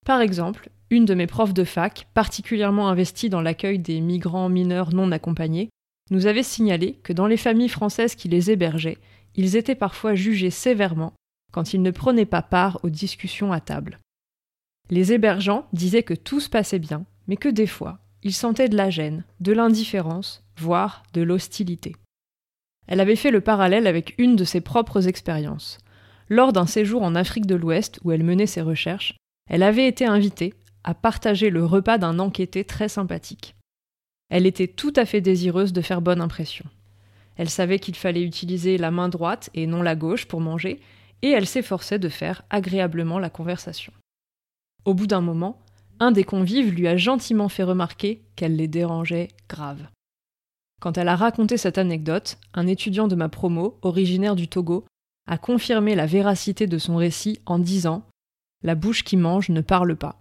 Par 0.06 0.20
exemple, 0.22 0.70
une 0.96 1.06
de 1.06 1.14
mes 1.14 1.28
profs 1.28 1.54
de 1.54 1.66
fac, 1.66 2.08
particulièrement 2.14 2.88
investie 2.88 3.30
dans 3.30 3.42
l'accueil 3.42 3.80
des 3.80 4.00
migrants 4.00 4.48
mineurs 4.48 4.94
non 4.94 5.12
accompagnés, 5.12 5.70
nous 6.10 6.26
avait 6.26 6.42
signalé 6.42 6.94
que 7.04 7.12
dans 7.12 7.28
les 7.28 7.38
familles 7.38 7.70
françaises 7.70 8.16
qui 8.16 8.30
les 8.30 8.50
hébergeaient, 8.50 9.00
ils 9.36 9.58
étaient 9.58 9.76
parfois 9.76 10.16
jugés 10.16 10.52
sévèrement 10.52 11.14
quand 11.52 11.74
ils 11.74 11.82
ne 11.82 11.92
prenaient 11.92 12.26
pas 12.26 12.42
part 12.42 12.80
aux 12.84 12.90
discussions 12.90 13.52
à 13.52 13.60
table. 13.60 14.00
Les 14.90 15.12
hébergeants 15.12 15.68
disaient 15.74 16.04
que 16.04 16.14
tout 16.14 16.40
se 16.40 16.50
passait 16.50 16.80
bien, 16.80 17.06
mais 17.28 17.36
que 17.36 17.50
des 17.50 17.68
fois, 17.68 18.00
ils 18.24 18.34
sentaient 18.34 18.70
de 18.70 18.78
la 18.78 18.90
gêne, 18.90 19.26
de 19.42 19.52
l'indifférence, 19.52 20.44
voire 20.58 21.04
de 21.14 21.22
l'hostilité. 21.22 21.96
Elle 22.88 23.02
avait 23.02 23.16
fait 23.16 23.32
le 23.32 23.42
parallèle 23.42 23.88
avec 23.88 24.16
une 24.18 24.36
de 24.36 24.46
ses 24.46 24.62
propres 24.62 25.08
expériences. 25.08 25.80
Lors 26.30 26.54
d'un 26.54 26.68
séjour 26.68 27.02
en 27.02 27.16
Afrique 27.16 27.48
de 27.48 27.56
l'Ouest 27.56 28.00
où 28.04 28.12
elle 28.12 28.24
menait 28.24 28.48
ses 28.48 28.62
recherches, 28.62 29.18
elle 29.50 29.64
avait 29.64 29.88
été 29.88 30.06
invitée 30.06 30.54
à 30.86 30.94
partager 30.94 31.50
le 31.50 31.66
repas 31.66 31.98
d'un 31.98 32.20
enquêté 32.20 32.64
très 32.64 32.88
sympathique. 32.88 33.56
Elle 34.30 34.46
était 34.46 34.68
tout 34.68 34.94
à 34.96 35.06
fait 35.06 35.20
désireuse 35.20 35.74
de 35.74 35.82
faire 35.82 36.02
bonne 36.02 36.22
impression. 36.22 36.66
Elle 37.36 37.50
savait 37.50 37.80
qu'il 37.80 37.96
fallait 37.96 38.24
utiliser 38.24 38.78
la 38.78 38.92
main 38.92 39.10
droite 39.10 39.50
et 39.56 39.66
non 39.66 39.82
la 39.82 39.96
gauche 39.96 40.28
pour 40.28 40.42
manger, 40.42 40.80
et 41.24 41.32
elle 41.32 41.48
s'efforçait 41.48 42.00
de 42.00 42.08
faire 42.08 42.44
agréablement 42.52 43.18
la 43.18 43.32
conversation. 43.32 43.92
Au 44.86 44.94
bout 44.94 45.08
d'un 45.08 45.22
moment, 45.22 45.60
un 46.00 46.12
des 46.12 46.24
convives 46.24 46.72
lui 46.72 46.88
a 46.88 46.98
gentiment 46.98 47.50
fait 47.50 47.64
remarquer 47.64 48.24
qu'elle 48.36 48.56
les 48.56 48.68
dérangeait 48.68 49.30
grave. 49.50 49.88
Quand 50.80 51.00
elle 51.00 51.08
a 51.08 51.16
raconté 51.16 51.58
cette 51.58 51.80
anecdote, 51.80 52.38
un 52.54 52.68
étudiant 52.68 53.08
de 53.08 53.16
ma 53.16 53.28
promo, 53.28 53.80
originaire 53.82 54.36
du 54.36 54.48
Togo, 54.48 54.86
a 55.28 55.40
confirmé 55.40 55.96
la 55.96 56.06
véracité 56.06 56.68
de 56.68 56.78
son 56.78 56.96
récit 56.96 57.40
en 57.48 57.58
disant 57.58 58.06
La 58.62 58.76
bouche 58.76 59.04
qui 59.04 59.18
mange 59.18 59.50
ne 59.50 59.62
parle 59.62 59.96
pas. 59.96 60.20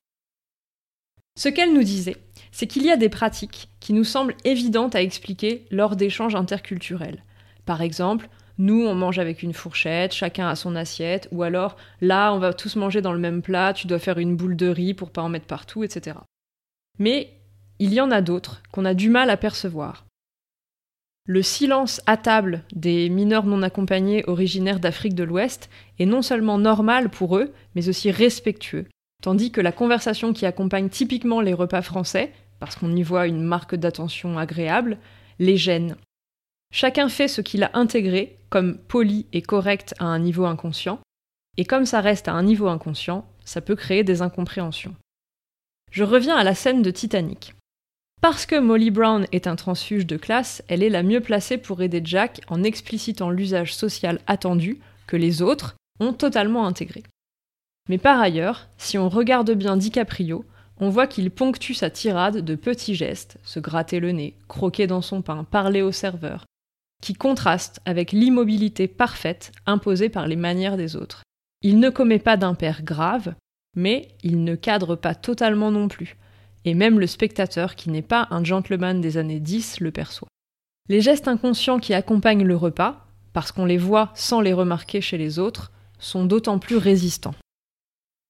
Ce 1.37 1.49
qu'elle 1.49 1.75
nous 1.75 1.83
disait, 1.83 2.16
c'est 2.53 2.68
qu'il 2.68 2.85
y 2.85 2.90
a 2.90 2.97
des 2.97 3.09
pratiques 3.09 3.68
qui 3.81 3.92
nous 3.92 4.05
semblent 4.05 4.37
évidentes 4.44 4.94
à 4.94 5.03
expliquer 5.03 5.66
lors 5.70 5.97
d'échanges 5.97 6.37
interculturels. 6.37 7.25
Par 7.66 7.83
exemple, 7.83 8.29
nous, 8.59 8.87
on 8.87 8.94
mange 8.94 9.18
avec 9.18 9.42
une 9.42 9.53
fourchette, 9.53 10.14
chacun 10.14 10.49
a 10.49 10.55
son 10.55 10.77
assiette, 10.77 11.29
ou 11.33 11.42
alors 11.42 11.77
là, 12.01 12.33
on 12.33 12.38
va 12.38 12.53
tous 12.53 12.77
manger 12.77 13.03
dans 13.03 13.12
le 13.12 13.18
même 13.18 13.42
plat, 13.42 13.73
tu 13.73 13.88
dois 13.88 13.99
faire 13.99 14.18
une 14.18 14.37
boule 14.37 14.57
de 14.57 14.68
riz 14.68 14.94
pour 14.94 15.11
pas 15.11 15.23
en 15.23 15.29
mettre 15.29 15.47
partout, 15.47 15.83
etc. 15.83 16.18
Mais 17.01 17.33
il 17.81 17.92
y 17.92 18.01
en 18.01 18.12
a 18.12 18.20
d'autres 18.20 18.62
qu'on 18.70 18.85
a 18.85 18.94
du 18.94 19.11
mal 19.11 19.29
à 19.29 19.37
percevoir. 19.37 20.07
Le 21.27 21.42
silence 21.42 22.01
à 22.07 22.16
table 22.16 22.62
des 22.75 23.09
mineurs 23.09 23.47
non 23.47 23.62
accompagnés 23.62 24.23
originaires 24.29 24.79
d'Afrique 24.79 25.14
de 25.14 25.25
l'Ouest 25.25 25.68
est 25.99 26.07
non 26.07 26.23
seulement 26.23 26.59
normal 26.59 27.09
pour 27.09 27.38
eux, 27.38 27.53
mais 27.75 27.88
aussi 27.88 28.11
respectueux, 28.11 28.87
tandis 29.25 29.51
que 29.51 29.63
la 29.63 29.73
conversation 29.73 30.35
qui 30.35 30.45
accompagne 30.45 30.91
typiquement 30.91 31.41
les 31.41 31.55
repas 31.55 31.81
français, 31.81 32.31
parce 32.61 32.77
qu'on 32.77 32.95
y 32.95 33.03
voit 33.03 33.27
une 33.27 33.41
marque 33.41 33.75
d'attention 33.75 34.37
agréable, 34.37 34.99
les 35.39 35.57
gêne. 35.57 35.97
Chacun 36.71 37.09
fait 37.09 37.27
ce 37.27 37.41
qu'il 37.41 37.63
a 37.63 37.71
intégré 37.73 38.39
comme 38.51 38.77
poli 38.77 39.25
et 39.33 39.41
correct 39.41 39.95
à 39.99 40.05
un 40.05 40.19
niveau 40.19 40.45
inconscient, 40.45 41.01
et 41.57 41.65
comme 41.65 41.87
ça 41.87 42.03
reste 42.03 42.29
à 42.29 42.35
un 42.35 42.43
niveau 42.43 42.69
inconscient, 42.69 43.27
ça 43.47 43.63
peut 43.63 43.77
créer 43.77 44.05
des 44.05 44.21
incompréhensions. 44.21 44.95
Je 45.91 46.05
reviens 46.05 46.37
à 46.37 46.45
la 46.45 46.55
scène 46.55 46.83
de 46.83 46.91
Titanic. 46.91 47.55
Parce 48.21 48.45
que 48.45 48.57
Molly 48.57 48.91
Brown 48.91 49.27
est 49.33 49.47
un 49.47 49.57
transfuge 49.57 50.07
de 50.07 50.19
classe, 50.19 50.63
elle 50.69 50.83
est 50.83 50.91
la 50.91 51.03
mieux 51.03 51.23
placée 51.23 51.57
pour 51.57 51.81
aider 51.81 52.03
Jack 52.05 52.43
en 52.49 52.63
explicitant 52.63 53.31
l'usage 53.31 53.75
social 53.75 54.21
attendu 54.27 54.81
que 55.07 55.17
les 55.17 55.41
autres 55.41 55.77
ont 55.99 56.13
totalement 56.13 56.67
intégré. 56.67 57.05
Mais 57.88 57.99
par 57.99 58.20
ailleurs, 58.20 58.68
si 58.79 58.97
on 58.97 59.09
regarde 59.09 59.51
bien 59.51 59.77
DiCaprio, 59.77 60.44
on 60.79 60.88
voit 60.88 61.07
qu'il 61.07 61.31
ponctue 61.31 61.75
sa 61.75 61.90
tirade 61.90 62.38
de 62.38 62.55
petits 62.55 62.94
gestes, 62.94 63.38
se 63.44 63.61
gratter 63.61 64.01
le 64.01 64.12
nez, 64.12 64.35
croquer 64.49 64.87
dans 64.87 65.03
son 65.03 65.23
pain, 65.23 65.44
parler 65.44 65.83
au 65.83 65.92
serveur, 65.92 66.44
qui 67.03 67.14
contrastent 67.14 67.81
avec 67.85 68.12
l'immobilité 68.12 68.88
parfaite 68.88 69.53
imposée 69.66 70.09
par 70.09 70.27
les 70.27 70.37
manières 70.37 70.77
des 70.77 70.97
autres. 70.97 71.23
Il 71.62 71.79
ne 71.79 71.90
commet 71.90 72.18
pas 72.18 72.37
d'impair 72.37 72.83
grave, 72.83 73.35
mais 73.77 74.09
il 74.23 74.44
ne 74.44 74.55
cadre 74.55 74.97
pas 74.97 75.14
totalement 75.14 75.70
non 75.70 75.88
plus, 75.88 76.16
et 76.64 76.75
même 76.75 76.99
le 76.99 77.07
spectateur 77.07 77.75
qui 77.75 77.90
n'est 77.90 78.03
pas 78.03 78.27
un 78.31 78.42
gentleman 78.42 79.01
des 79.01 79.18
années 79.18 79.40
10 79.40 79.81
le 79.81 79.90
perçoit. 79.90 80.29
Les 80.88 81.01
gestes 81.01 81.29
inconscients 81.29 81.79
qui 81.79 81.94
accompagnent 81.94 82.44
le 82.44 82.57
repas, 82.57 83.07
parce 83.33 83.53
qu'on 83.53 83.64
les 83.64 83.79
voit 83.79 84.11
sans 84.14 84.40
les 84.40 84.53
remarquer 84.53 85.01
chez 85.01 85.18
les 85.18 85.38
autres, 85.38 85.73
sont 85.99 86.25
d'autant 86.25 86.59
plus 86.59 86.77
résistants. 86.77 87.35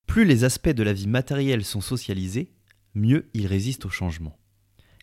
Plus 0.06 0.24
les 0.24 0.44
aspects 0.44 0.68
de 0.68 0.82
la 0.82 0.92
vie 0.92 1.08
matérielle 1.08 1.64
sont 1.64 1.80
socialisés, 1.80 2.52
mieux 2.94 3.28
ils 3.34 3.46
résistent 3.46 3.86
au 3.86 3.90
changement. 3.90 4.38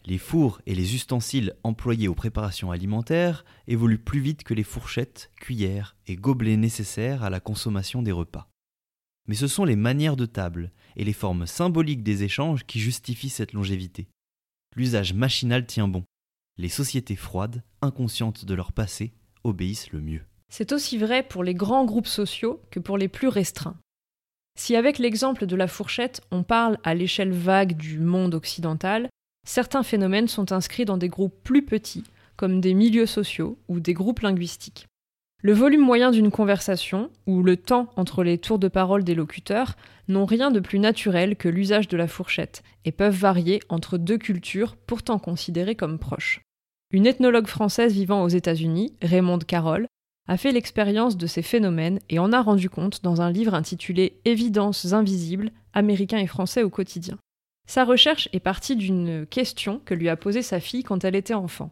Les 0.05 0.17
fours 0.17 0.61
et 0.65 0.73
les 0.73 0.95
ustensiles 0.95 1.53
employés 1.63 2.07
aux 2.07 2.15
préparations 2.15 2.71
alimentaires 2.71 3.45
évoluent 3.67 4.01
plus 4.01 4.19
vite 4.19 4.43
que 4.43 4.53
les 4.53 4.63
fourchettes, 4.63 5.31
cuillères 5.35 5.95
et 6.07 6.15
gobelets 6.15 6.57
nécessaires 6.57 7.23
à 7.23 7.29
la 7.29 7.39
consommation 7.39 8.01
des 8.01 8.11
repas. 8.11 8.49
Mais 9.27 9.35
ce 9.35 9.47
sont 9.47 9.65
les 9.65 9.75
manières 9.75 10.15
de 10.15 10.25
table 10.25 10.71
et 10.95 11.03
les 11.03 11.13
formes 11.13 11.45
symboliques 11.45 12.03
des 12.03 12.23
échanges 12.23 12.65
qui 12.65 12.79
justifient 12.79 13.29
cette 13.29 13.53
longévité. 13.53 14.07
L'usage 14.75 15.13
machinal 15.13 15.67
tient 15.67 15.87
bon. 15.87 16.03
Les 16.57 16.69
sociétés 16.69 17.15
froides, 17.15 17.63
inconscientes 17.81 18.45
de 18.45 18.53
leur 18.53 18.71
passé, 18.71 19.13
obéissent 19.43 19.91
le 19.91 20.01
mieux. 20.01 20.21
C'est 20.49 20.71
aussi 20.71 20.97
vrai 20.97 21.23
pour 21.23 21.43
les 21.43 21.53
grands 21.53 21.85
groupes 21.85 22.07
sociaux 22.07 22.61
que 22.71 22.79
pour 22.79 22.97
les 22.97 23.07
plus 23.07 23.27
restreints. 23.27 23.77
Si 24.57 24.75
avec 24.75 24.99
l'exemple 24.99 25.45
de 25.45 25.55
la 25.55 25.67
fourchette, 25.67 26.21
on 26.31 26.43
parle 26.43 26.77
à 26.83 26.93
l'échelle 26.93 27.31
vague 27.31 27.75
du 27.75 27.99
monde 27.99 28.35
occidental, 28.35 29.09
certains 29.45 29.83
phénomènes 29.83 30.27
sont 30.27 30.51
inscrits 30.51 30.85
dans 30.85 30.97
des 30.97 31.09
groupes 31.09 31.43
plus 31.43 31.63
petits, 31.63 32.03
comme 32.35 32.61
des 32.61 32.73
milieux 32.73 33.05
sociaux 33.05 33.57
ou 33.67 33.79
des 33.79 33.93
groupes 33.93 34.19
linguistiques. 34.19 34.87
Le 35.43 35.53
volume 35.53 35.81
moyen 35.81 36.11
d'une 36.11 36.29
conversation, 36.29 37.09
ou 37.25 37.41
le 37.41 37.57
temps 37.57 37.91
entre 37.95 38.23
les 38.23 38.37
tours 38.37 38.59
de 38.59 38.67
parole 38.67 39.03
des 39.03 39.15
locuteurs, 39.15 39.75
n'ont 40.07 40.25
rien 40.25 40.51
de 40.51 40.59
plus 40.59 40.77
naturel 40.77 41.35
que 41.35 41.49
l'usage 41.49 41.87
de 41.87 41.97
la 41.97 42.07
fourchette, 42.07 42.61
et 42.85 42.91
peuvent 42.91 43.17
varier 43.17 43.59
entre 43.67 43.97
deux 43.97 44.19
cultures 44.19 44.75
pourtant 44.75 45.17
considérées 45.17 45.75
comme 45.75 45.97
proches. 45.97 46.41
Une 46.91 47.07
ethnologue 47.07 47.47
française 47.47 47.93
vivant 47.93 48.21
aux 48.21 48.27
États-Unis, 48.27 48.93
Raymonde 49.01 49.45
Carroll, 49.45 49.87
a 50.27 50.37
fait 50.37 50.51
l'expérience 50.51 51.17
de 51.17 51.27
ces 51.27 51.41
phénomènes 51.41 51.99
et 52.09 52.19
en 52.19 52.31
a 52.31 52.41
rendu 52.41 52.69
compte 52.69 53.03
dans 53.03 53.21
un 53.21 53.31
livre 53.31 53.53
intitulé 53.53 54.19
Évidences 54.25 54.93
invisibles, 54.93 55.51
américains 55.73 56.19
et 56.19 56.27
français 56.27 56.63
au 56.63 56.69
quotidien. 56.69 57.17
Sa 57.67 57.85
recherche 57.85 58.29
est 58.33 58.39
partie 58.39 58.75
d'une 58.75 59.25
question 59.25 59.81
que 59.85 59.93
lui 59.93 60.09
a 60.09 60.17
posée 60.17 60.41
sa 60.41 60.59
fille 60.59 60.83
quand 60.83 61.03
elle 61.03 61.15
était 61.15 61.33
enfant. 61.33 61.71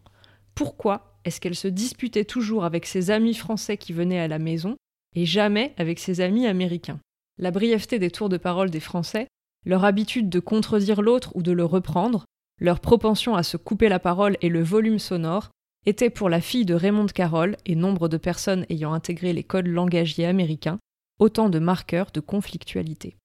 Pourquoi 0.55 1.19
est-ce 1.25 1.41
qu'elle 1.41 1.55
se 1.55 1.67
disputait 1.67 2.25
toujours 2.25 2.63
avec 2.63 2.85
ses 2.85 3.11
amis 3.11 3.33
français 3.33 3.77
qui 3.77 3.93
venaient 3.93 4.19
à 4.19 4.27
la 4.27 4.39
maison 4.39 4.75
et 5.15 5.25
jamais 5.25 5.73
avec 5.77 5.99
ses 5.99 6.21
amis 6.21 6.47
américains? 6.47 6.99
La 7.37 7.51
brièveté 7.51 7.99
des 7.99 8.11
tours 8.11 8.29
de 8.29 8.37
parole 8.37 8.69
des 8.69 8.79
Français, 8.79 9.27
leur 9.65 9.85
habitude 9.85 10.29
de 10.29 10.39
contredire 10.39 11.01
l'autre 11.01 11.31
ou 11.35 11.41
de 11.41 11.51
le 11.51 11.65
reprendre, 11.65 12.25
leur 12.59 12.79
propension 12.79 13.35
à 13.35 13.43
se 13.43 13.57
couper 13.57 13.89
la 13.89 13.99
parole 13.99 14.37
et 14.41 14.49
le 14.49 14.61
volume 14.61 14.99
sonore 14.99 15.49
étaient 15.85 16.09
pour 16.09 16.29
la 16.29 16.41
fille 16.41 16.65
de 16.65 16.73
Raymond 16.73 17.07
Carroll 17.07 17.57
et 17.65 17.75
nombre 17.75 18.09
de 18.09 18.17
personnes 18.17 18.65
ayant 18.69 18.93
intégré 18.93 19.33
les 19.33 19.43
codes 19.43 19.67
langagiers 19.67 20.25
américains 20.25 20.79
autant 21.19 21.49
de 21.49 21.59
marqueurs 21.59 22.11
de 22.11 22.19
conflictualité. 22.19 23.15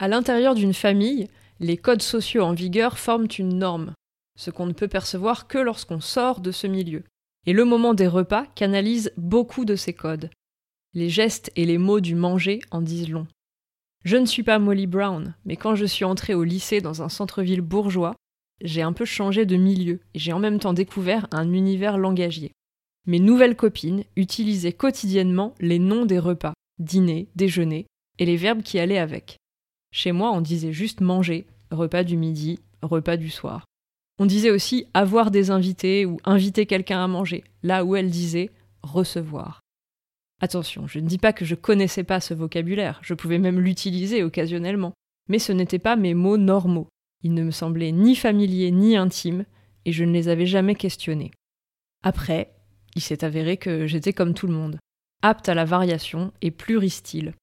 À 0.00 0.08
l'intérieur 0.08 0.54
d'une 0.54 0.74
famille, 0.74 1.28
les 1.60 1.76
codes 1.76 2.02
sociaux 2.02 2.42
en 2.42 2.52
vigueur 2.52 2.98
forment 2.98 3.28
une 3.38 3.58
norme, 3.58 3.92
ce 4.36 4.50
qu'on 4.50 4.66
ne 4.66 4.72
peut 4.72 4.88
percevoir 4.88 5.46
que 5.46 5.58
lorsqu'on 5.58 6.00
sort 6.00 6.40
de 6.40 6.50
ce 6.50 6.66
milieu 6.66 7.04
Et 7.46 7.52
le 7.52 7.64
moment 7.64 7.94
des 7.94 8.08
repas 8.08 8.46
canalise 8.54 9.12
beaucoup 9.16 9.64
de 9.64 9.76
ces 9.76 9.92
codes. 9.92 10.30
Les 10.94 11.10
gestes 11.10 11.52
et 11.56 11.64
les 11.64 11.78
mots 11.78 12.00
du 12.00 12.14
manger 12.14 12.60
en 12.70 12.80
disent 12.80 13.10
long. 13.10 13.26
Je 14.04 14.16
ne 14.16 14.26
suis 14.26 14.42
pas 14.42 14.58
Molly 14.58 14.86
Brown, 14.86 15.34
mais 15.44 15.56
quand 15.56 15.74
je 15.74 15.84
suis 15.84 16.04
entrée 16.04 16.34
au 16.34 16.44
lycée 16.44 16.80
dans 16.80 17.02
un 17.02 17.08
centre-ville 17.08 17.62
bourgeois, 17.62 18.14
j'ai 18.62 18.82
un 18.82 18.92
peu 18.92 19.04
changé 19.04 19.46
de 19.46 19.56
milieu 19.56 20.00
et 20.14 20.18
j'ai 20.18 20.32
en 20.32 20.38
même 20.38 20.58
temps 20.58 20.72
découvert 20.72 21.26
un 21.32 21.52
univers 21.52 21.98
langagier. 21.98 22.52
Mes 23.06 23.20
nouvelles 23.20 23.56
copines 23.56 24.04
utilisaient 24.16 24.72
quotidiennement 24.72 25.54
les 25.60 25.78
noms 25.78 26.06
des 26.06 26.18
repas, 26.18 26.54
dîner, 26.78 27.28
déjeuner, 27.36 27.86
et 28.18 28.24
les 28.24 28.36
verbes 28.36 28.62
qui 28.62 28.78
allaient 28.78 28.98
avec. 28.98 29.36
Chez 29.92 30.12
moi, 30.12 30.32
on 30.32 30.40
disait 30.40 30.72
juste 30.72 31.00
manger, 31.00 31.46
repas 31.70 32.04
du 32.04 32.16
midi, 32.16 32.60
repas 32.82 33.16
du 33.16 33.30
soir. 33.30 33.64
On 34.18 34.26
disait 34.26 34.50
aussi 34.50 34.86
avoir 34.94 35.30
des 35.30 35.50
invités 35.50 36.06
ou 36.06 36.18
inviter 36.24 36.66
quelqu'un 36.66 37.02
à 37.02 37.08
manger, 37.08 37.44
là 37.62 37.84
où 37.84 37.96
elle 37.96 38.10
disait 38.10 38.50
recevoir. 38.82 39.60
Attention, 40.40 40.86
je 40.86 40.98
ne 40.98 41.08
dis 41.08 41.18
pas 41.18 41.32
que 41.32 41.44
je 41.44 41.54
connaissais 41.54 42.04
pas 42.04 42.20
ce 42.20 42.34
vocabulaire, 42.34 43.00
je 43.02 43.14
pouvais 43.14 43.38
même 43.38 43.60
l'utiliser 43.60 44.22
occasionnellement, 44.22 44.92
mais 45.28 45.38
ce 45.38 45.52
n'étaient 45.52 45.78
pas 45.78 45.96
mes 45.96 46.14
mots 46.14 46.36
normaux. 46.36 46.88
Ils 47.24 47.34
ne 47.34 47.42
me 47.42 47.50
semblaient 47.50 47.90
ni 47.90 48.14
familiers 48.14 48.70
ni 48.70 48.96
intimes, 48.96 49.44
et 49.86 49.92
je 49.92 50.04
ne 50.04 50.12
les 50.12 50.28
avais 50.28 50.46
jamais 50.46 50.76
questionnés. 50.76 51.32
Après, 52.02 52.54
il 52.94 53.02
s'est 53.02 53.24
avéré 53.24 53.56
que 53.56 53.86
j'étais 53.86 54.12
comme 54.12 54.34
tout 54.34 54.46
le 54.46 54.52
monde, 54.52 54.78
apte 55.22 55.48
à 55.48 55.54
la 55.54 55.64
variation 55.64 56.32
et 56.42 56.50
pluristyle. 56.50 57.34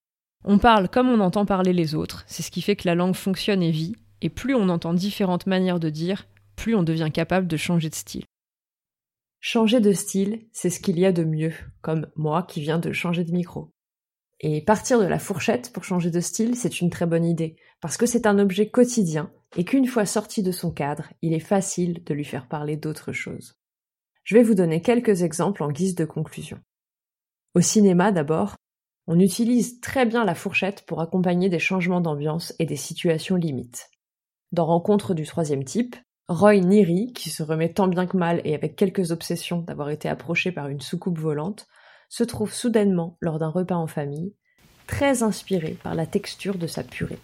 On 0.46 0.60
parle 0.60 0.88
comme 0.88 1.10
on 1.10 1.20
entend 1.20 1.46
parler 1.46 1.74
les 1.74 1.96
autres, 1.96 2.24
c'est 2.28 2.44
ce 2.44 2.52
qui 2.52 2.62
fait 2.62 2.76
que 2.76 2.88
la 2.88 2.96
langue 2.96 3.16
fonctionne 3.16 3.62
et 3.62 3.72
vit, 3.72 3.96
et 4.22 4.30
plus 4.30 4.56
on 4.56 4.70
entend 4.70 4.94
différentes 4.94 5.48
manières 5.48 5.80
de 5.80 5.90
dire, 5.90 6.28
plus 6.56 6.76
on 6.76 6.84
devient 6.84 7.10
capable 7.12 7.48
de 7.48 7.58
changer 7.58 7.90
de 7.90 7.96
style. 7.96 8.26
Changer 9.40 9.80
de 9.80 9.92
style, 9.92 10.46
c'est 10.52 10.70
ce 10.70 10.80
qu'il 10.80 11.00
y 11.00 11.06
a 11.06 11.12
de 11.12 11.24
mieux, 11.24 11.54
comme 11.82 12.08
moi 12.16 12.44
qui 12.44 12.62
viens 12.62 12.78
de 12.78 12.92
changer 12.92 13.24
de 13.24 13.32
micro. 13.32 13.72
Et 14.44 14.62
partir 14.62 15.00
de 15.00 15.06
la 15.06 15.20
fourchette 15.20 15.72
pour 15.72 15.84
changer 15.84 16.10
de 16.10 16.20
style, 16.20 16.56
c'est 16.56 16.82
une 16.82 16.90
très 16.90 17.06
bonne 17.06 17.26
idée, 17.26 17.56
parce 17.80 17.96
que 17.96 18.08
c'est 18.08 18.26
un 18.26 18.40
objet 18.40 18.70
quotidien, 18.70 19.32
et 19.56 19.64
qu'une 19.64 19.86
fois 19.86 20.06
sorti 20.06 20.42
de 20.42 20.52
son 20.52 20.72
cadre, 20.72 21.10
il 21.22 21.34
est 21.34 21.40
facile 21.40 22.04
de 22.04 22.14
lui 22.16 22.26
faire 22.26 22.48
parler 22.48 22.76
d'autre 22.76 23.12
chose. 23.12 23.54
Je 24.24 24.36
vais 24.36 24.44
vous 24.44 24.56
donner 24.56 24.82
quelques 24.82 25.22
exemples 25.22 25.62
en 25.62 25.72
guise 25.72 25.94
de 25.94 26.06
conclusion. 26.06 26.60
Au 27.54 27.62
cinéma 27.62 28.12
d'abord, 28.12 28.56
on 29.06 29.20
utilise 29.20 29.80
très 29.80 30.08
bien 30.08 30.26
la 30.26 30.36
fourchette 30.36 30.86
pour 30.88 31.02
accompagner 31.02 31.50
des 31.50 31.60
changements 31.60 32.02
d'ambiance 32.02 32.54
et 32.58 32.66
des 32.66 32.76
situations 32.76 33.36
limites. 33.36 33.92
Dans 34.52 34.66
Rencontre 34.66 35.14
du 35.14 35.26
troisième 35.26 35.66
type, 35.66 35.96
Roy 36.28 36.62
Neary, 36.62 37.14
qui 37.14 37.30
se 37.30 37.44
remet 37.44 37.74
tant 37.74 37.88
bien 37.88 38.08
que 38.08 38.18
mal 38.18 38.42
et 38.44 38.56
avec 38.56 38.76
quelques 38.76 39.12
obsessions 39.12 39.62
d'avoir 39.62 39.90
été 39.92 40.10
approché 40.10 40.52
par 40.52 40.68
une 40.68 40.82
soucoupe 40.82 41.20
volante, 41.20 41.68
se 42.12 42.26
trouve 42.26 42.54
soudainement, 42.54 43.16
lors 43.22 43.40
d'un 43.40 43.48
repas 43.48 43.76
en 43.76 43.88
famille, 43.88 44.34
très 44.86 45.24
inspiré 45.24 45.78
par 45.82 45.96
la 45.96 46.06
texture 46.06 46.58
de 46.58 46.68
sa 46.68 46.84
purée. 46.84 47.18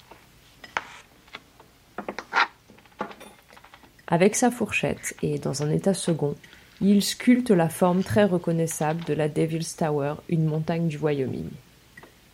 Avec 4.08 4.36
sa 4.38 4.50
fourchette 4.50 5.14
et 5.22 5.40
dans 5.40 5.62
un 5.62 5.70
état 5.70 5.94
second, 5.94 6.36
il 6.80 7.04
sculpte 7.04 7.52
la 7.52 7.68
forme 7.68 8.02
très 8.02 8.24
reconnaissable 8.24 9.04
de 9.04 9.14
la 9.14 9.28
Devil's 9.28 9.76
Tower, 9.76 10.16
une 10.30 10.46
montagne 10.46 10.88
du 10.88 10.98
Wyoming. 10.98 11.50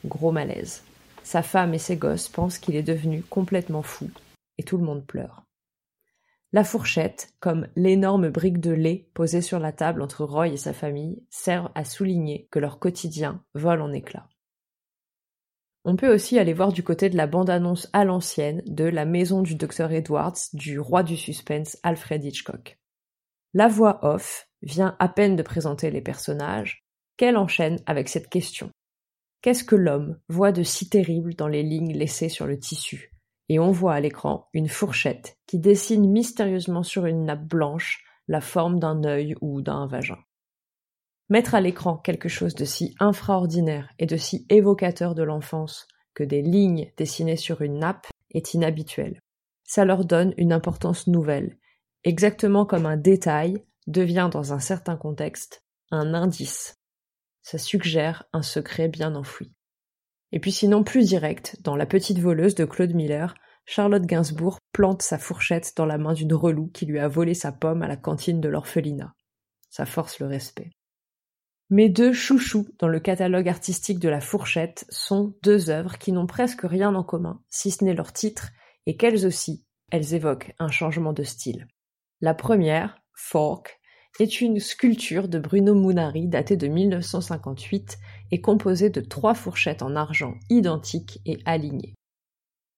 Gros 0.06 0.32
malaise. 0.32 0.84
Sa 1.24 1.42
femme 1.42 1.74
et 1.74 1.80
ses 1.80 1.96
gosses 1.96 2.30
pensent 2.30 2.60
qu'il 2.60 2.76
est 2.76 2.84
devenu 2.84 3.24
complètement 3.24 3.82
fou, 3.82 4.12
et 4.60 4.64
tout 4.64 4.78
le 4.78 4.84
monde 4.84 5.04
pleure. 5.04 5.42
La 6.54 6.64
fourchette, 6.64 7.34
comme 7.40 7.68
l'énorme 7.76 8.30
brique 8.30 8.60
de 8.60 8.70
lait 8.70 9.10
posée 9.16 9.42
sur 9.42 9.58
la 9.58 9.72
table 9.72 10.04
entre 10.04 10.24
Roy 10.24 10.50
et 10.50 10.58
sa 10.58 10.72
famille, 10.72 11.24
servent 11.32 11.72
à 11.74 11.84
souligner 11.84 12.48
que 12.52 12.60
leur 12.60 12.78
quotidien 12.78 13.44
vole 13.56 13.82
en 13.82 13.92
éclats. 13.92 14.30
On 15.84 15.96
peut 15.96 16.14
aussi 16.14 16.38
aller 16.38 16.54
voir 16.54 16.72
du 16.72 16.84
côté 16.84 17.10
de 17.10 17.18
la 17.18 17.26
bande-annonce 17.26 17.90
à 17.92 18.06
l'ancienne 18.06 18.62
de 18.68 18.86
La 18.86 19.04
maison 19.04 19.42
du 19.42 19.56
docteur 19.56 19.92
Edwards 19.92 20.38
du 20.54 20.80
roi 20.80 21.02
du 21.02 21.18
suspense 21.18 21.78
Alfred 21.82 22.24
Hitchcock. 22.24 22.78
La 23.56 23.68
voix 23.68 24.00
off 24.06 24.48
vient 24.62 24.96
à 25.00 25.10
peine 25.10 25.36
de 25.36 25.44
présenter 25.44 25.90
les 25.90 26.02
personnages, 26.02 26.86
qu'elle 27.18 27.36
enchaîne 27.36 27.80
avec 27.88 28.10
cette 28.10 28.30
question. 28.30 28.70
Qu'est-ce 29.42 29.64
que 29.64 29.76
l'homme 29.76 30.20
voit 30.30 30.52
de 30.52 30.64
si 30.64 30.88
terrible 30.88 31.34
dans 31.34 31.48
les 31.48 31.64
lignes 31.64 31.98
laissées 31.98 32.30
sur 32.30 32.46
le 32.46 32.60
tissu? 32.60 33.13
Et 33.50 33.60
on 33.60 33.72
voit 33.72 33.94
à 33.94 34.00
l'écran 34.00 34.48
une 34.54 34.70
fourchette 34.70 35.38
qui 35.48 35.60
dessine 35.60 36.10
mystérieusement 36.10 36.84
sur 36.84 37.06
une 37.06 37.26
nappe 37.26 37.46
blanche 37.46 38.04
la 38.28 38.42
forme 38.42 38.80
d'un 38.80 39.04
œil 39.04 39.36
ou 39.42 39.62
d'un 39.62 39.86
vagin. 39.88 40.20
Mettre 41.30 41.56
à 41.56 41.62
l'écran 41.62 41.98
quelque 41.98 42.30
chose 42.30 42.56
de 42.56 42.66
si 42.66 42.96
infraordinaire 43.00 43.90
et 44.00 44.06
de 44.06 44.18
si 44.18 44.46
évocateur 44.50 45.16
de 45.16 45.24
l'enfance 45.24 45.88
que 46.14 46.24
des 46.24 46.42
lignes 46.42 46.92
dessinées 46.98 47.38
sur 47.38 47.62
une 47.62 47.80
nappe 47.80 48.08
est 48.32 48.54
inhabituel. 48.54 49.20
Ça 49.64 49.86
leur 49.86 50.06
donne 50.06 50.34
une 50.38 50.54
importance 50.54 51.08
nouvelle, 51.08 51.58
exactement 52.04 52.66
comme 52.66 52.86
un 52.86 52.98
détail 52.98 53.64
devient 53.88 54.30
dans 54.32 54.54
un 54.54 54.60
certain 54.60 54.96
contexte 54.96 55.64
un 55.92 56.14
indice. 56.14 56.76
Ça 57.42 57.58
suggère 57.58 58.24
un 58.34 58.42
secret 58.42 58.88
bien 58.88 59.16
enfoui. 59.16 59.52
Et 60.34 60.40
puis 60.40 60.52
sinon 60.52 60.84
plus 60.84 61.08
direct, 61.08 61.58
dans 61.62 61.76
La 61.76 61.86
petite 61.86 62.18
voleuse 62.18 62.56
de 62.56 62.66
Claude 62.66 62.96
Miller, 62.96 63.36
Charlotte 63.68 64.02
Gainsbourg 64.02 64.58
plante 64.72 65.04
sa 65.04 65.20
fourchette 65.20 65.74
dans 65.78 65.86
la 65.86 66.00
main 66.00 66.14
d'une 66.14 66.34
relou 66.34 66.72
qui 66.74 66.88
lui 66.88 66.98
a 66.98 67.08
volé 67.08 67.36
sa 67.36 67.52
pomme 67.52 67.84
à 67.84 67.88
la 67.88 67.98
cantine 67.98 68.42
de 68.42 68.50
l'orphelinat. 68.50 69.14
Ça 69.70 69.86
force 69.86 70.20
le 70.20 70.26
respect. 70.26 70.72
Mes 71.70 71.88
deux 71.88 72.14
chouchous 72.14 72.68
dans 72.80 72.88
le 72.88 73.00
catalogue 73.00 73.48
artistique 73.48 74.00
de 74.00 74.10
la 74.10 74.22
fourchette 74.22 74.86
sont 74.90 75.36
deux 75.44 75.70
œuvres 75.70 76.00
qui 76.00 76.12
n'ont 76.12 76.26
presque 76.26 76.64
rien 76.64 76.96
en 76.96 77.04
commun, 77.04 77.40
si 77.52 77.70
ce 77.70 77.84
n'est 77.84 77.94
leur 77.94 78.12
titre, 78.12 78.50
et 78.88 78.98
qu'elles 78.98 79.28
aussi, 79.28 79.64
elles 79.92 80.16
évoquent 80.16 80.56
un 80.58 80.70
changement 80.70 81.14
de 81.14 81.24
style. 81.24 81.68
La 82.22 82.34
première, 82.34 82.98
Fork, 83.14 83.80
est 84.20 84.42
une 84.42 84.60
sculpture 84.60 85.28
de 85.28 85.40
Bruno 85.40 85.74
Munari 85.74 86.28
datée 86.28 86.58
de 86.58 86.68
1958 86.68 87.98
et 88.32 88.42
composée 88.42 88.90
de 88.90 89.02
trois 89.02 89.34
fourchettes 89.34 89.82
en 89.82 89.96
argent 89.96 90.36
identiques 90.50 91.20
et 91.26 91.40
alignées. 91.46 91.96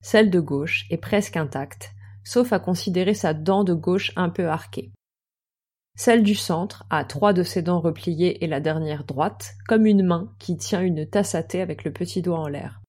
Celle 0.01 0.29
de 0.29 0.39
gauche 0.39 0.85
est 0.89 0.97
presque 0.97 1.35
intacte, 1.35 1.91
sauf 2.23 2.53
à 2.53 2.59
considérer 2.59 3.13
sa 3.13 3.33
dent 3.33 3.63
de 3.63 3.73
gauche 3.73 4.11
un 4.15 4.29
peu 4.29 4.47
arquée. 4.47 4.91
Celle 5.97 6.23
du 6.23 6.35
centre 6.35 6.85
a 6.89 7.05
trois 7.05 7.33
de 7.33 7.43
ses 7.43 7.61
dents 7.61 7.79
repliées 7.79 8.43
et 8.43 8.47
la 8.47 8.59
dernière 8.59 9.05
droite, 9.05 9.55
comme 9.67 9.85
une 9.85 10.03
main 10.03 10.33
qui 10.39 10.57
tient 10.57 10.81
une 10.81 11.09
tasse 11.09 11.35
à 11.35 11.43
thé 11.43 11.61
avec 11.61 11.83
le 11.83 11.91
petit 11.93 12.21
doigt 12.21 12.39
en 12.39 12.47
l'air. 12.47 12.81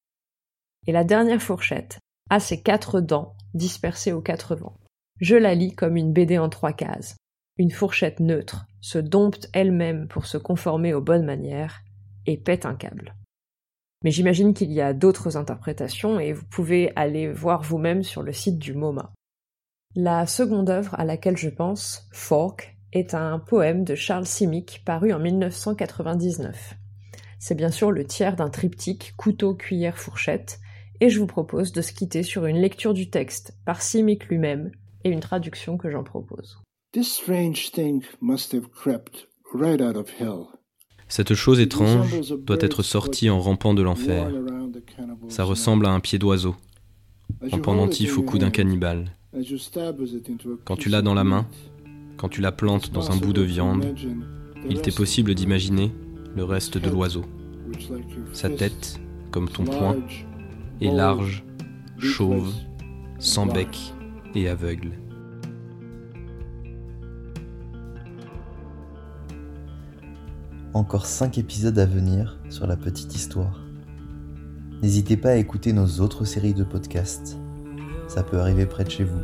Et 0.86 0.92
la 0.92 1.04
dernière 1.04 1.42
fourchette 1.42 1.98
a 2.30 2.40
ses 2.40 2.62
quatre 2.62 3.00
dents 3.00 3.34
dispersées 3.54 4.12
aux 4.12 4.20
quatre 4.20 4.56
vents. 4.56 4.76
Je 5.20 5.36
la 5.36 5.54
lis 5.54 5.74
comme 5.74 5.96
une 5.96 6.12
BD 6.12 6.38
en 6.38 6.48
trois 6.48 6.72
cases. 6.72 7.16
Une 7.58 7.70
fourchette 7.70 8.20
neutre 8.20 8.66
se 8.80 8.98
dompte 8.98 9.48
elle-même 9.54 10.08
pour 10.08 10.26
se 10.26 10.36
conformer 10.36 10.92
aux 10.92 11.00
bonnes 11.00 11.24
manières 11.24 11.82
et 12.26 12.36
pète 12.36 12.66
un 12.66 12.74
câble. 12.74 13.14
Mais 14.04 14.10
j'imagine 14.10 14.52
qu'il 14.52 14.72
y 14.72 14.82
a 14.82 14.92
d'autres 14.92 15.38
interprétations 15.38 16.20
et 16.20 16.32
vous 16.32 16.44
pouvez 16.44 16.92
aller 16.96 17.32
voir 17.32 17.62
vous-même 17.62 18.02
sur 18.02 18.22
le 18.22 18.32
site 18.32 18.58
du 18.58 18.74
MoMA. 18.74 19.12
La 19.94 20.26
seconde 20.26 20.68
œuvre 20.68 20.94
à 21.00 21.04
laquelle 21.06 21.38
je 21.38 21.48
pense, 21.48 22.06
Fork, 22.12 22.76
est 22.92 23.14
un 23.14 23.38
poème 23.38 23.84
de 23.84 23.94
Charles 23.94 24.26
Simic 24.26 24.82
paru 24.84 25.12
en 25.12 25.18
1999. 25.18 26.74
C'est 27.38 27.54
bien 27.54 27.70
sûr 27.70 27.90
le 27.90 28.04
tiers 28.04 28.36
d'un 28.36 28.50
triptyque 28.50 29.14
couteau, 29.16 29.54
cuillère, 29.54 29.98
fourchette, 29.98 30.60
et 31.00 31.08
je 31.08 31.18
vous 31.18 31.26
propose 31.26 31.72
de 31.72 31.80
se 31.80 31.92
quitter 31.92 32.22
sur 32.22 32.44
une 32.44 32.58
lecture 32.58 32.92
du 32.94 33.08
texte 33.08 33.56
par 33.64 33.80
Simic 33.80 34.26
lui-même 34.26 34.70
et 35.04 35.10
une 35.10 35.20
traduction 35.20 35.78
que 35.78 35.90
j'en 35.90 36.04
propose. 36.04 36.60
Cette 41.08 41.34
chose 41.34 41.60
étrange 41.60 42.30
doit 42.38 42.56
être 42.60 42.82
sortie 42.82 43.30
en 43.30 43.40
rampant 43.40 43.74
de 43.74 43.82
l'enfer. 43.82 44.30
Ça 45.28 45.44
ressemble 45.44 45.86
à 45.86 45.90
un 45.90 46.00
pied 46.00 46.18
d'oiseau, 46.18 46.56
en 47.52 47.58
pendentif 47.58 48.18
au 48.18 48.22
cou 48.22 48.38
d'un 48.38 48.50
cannibale. 48.50 49.12
Quand 50.64 50.76
tu 50.76 50.88
l'as 50.88 51.02
dans 51.02 51.14
la 51.14 51.24
main, 51.24 51.46
quand 52.16 52.28
tu 52.28 52.40
la 52.40 52.52
plantes 52.52 52.90
dans 52.92 53.10
un 53.10 53.16
bout 53.16 53.32
de 53.32 53.42
viande, 53.42 53.94
il 54.68 54.80
t'est 54.80 54.94
possible 54.94 55.34
d'imaginer 55.34 55.92
le 56.34 56.44
reste 56.44 56.78
de 56.78 56.90
l'oiseau. 56.90 57.24
Sa 58.32 58.48
tête, 58.48 59.00
comme 59.30 59.48
ton 59.48 59.64
poing, 59.64 59.96
est 60.80 60.92
large, 60.92 61.44
chauve, 61.98 62.52
sans 63.18 63.46
bec 63.46 63.94
et 64.34 64.48
aveugle. 64.48 64.92
Encore 70.76 71.06
5 71.06 71.38
épisodes 71.38 71.78
à 71.78 71.86
venir 71.86 72.38
sur 72.50 72.66
la 72.66 72.76
petite 72.76 73.14
histoire. 73.14 73.60
N'hésitez 74.82 75.16
pas 75.16 75.30
à 75.30 75.36
écouter 75.36 75.72
nos 75.72 76.00
autres 76.00 76.24
séries 76.24 76.54
de 76.54 76.64
podcasts. 76.64 77.38
Ça 78.08 78.22
peut 78.22 78.38
arriver 78.38 78.66
près 78.66 78.84
de 78.84 78.90
chez 78.90 79.04
vous. 79.04 79.20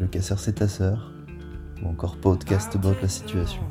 Le 0.00 0.06
casseur 0.06 0.38
c'est 0.38 0.54
ta 0.54 0.68
sœur, 0.68 1.12
ou 1.82 1.88
encore 1.88 2.16
podcast 2.16 2.74
about 2.76 2.94
la 3.02 3.08
situation. 3.08 3.62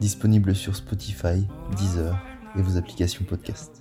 disponible 0.00 0.54
sur 0.54 0.76
Spotify, 0.76 1.46
Deezer 1.76 2.18
et 2.58 2.62
vos 2.62 2.76
applications 2.76 3.24
podcast. 3.24 3.73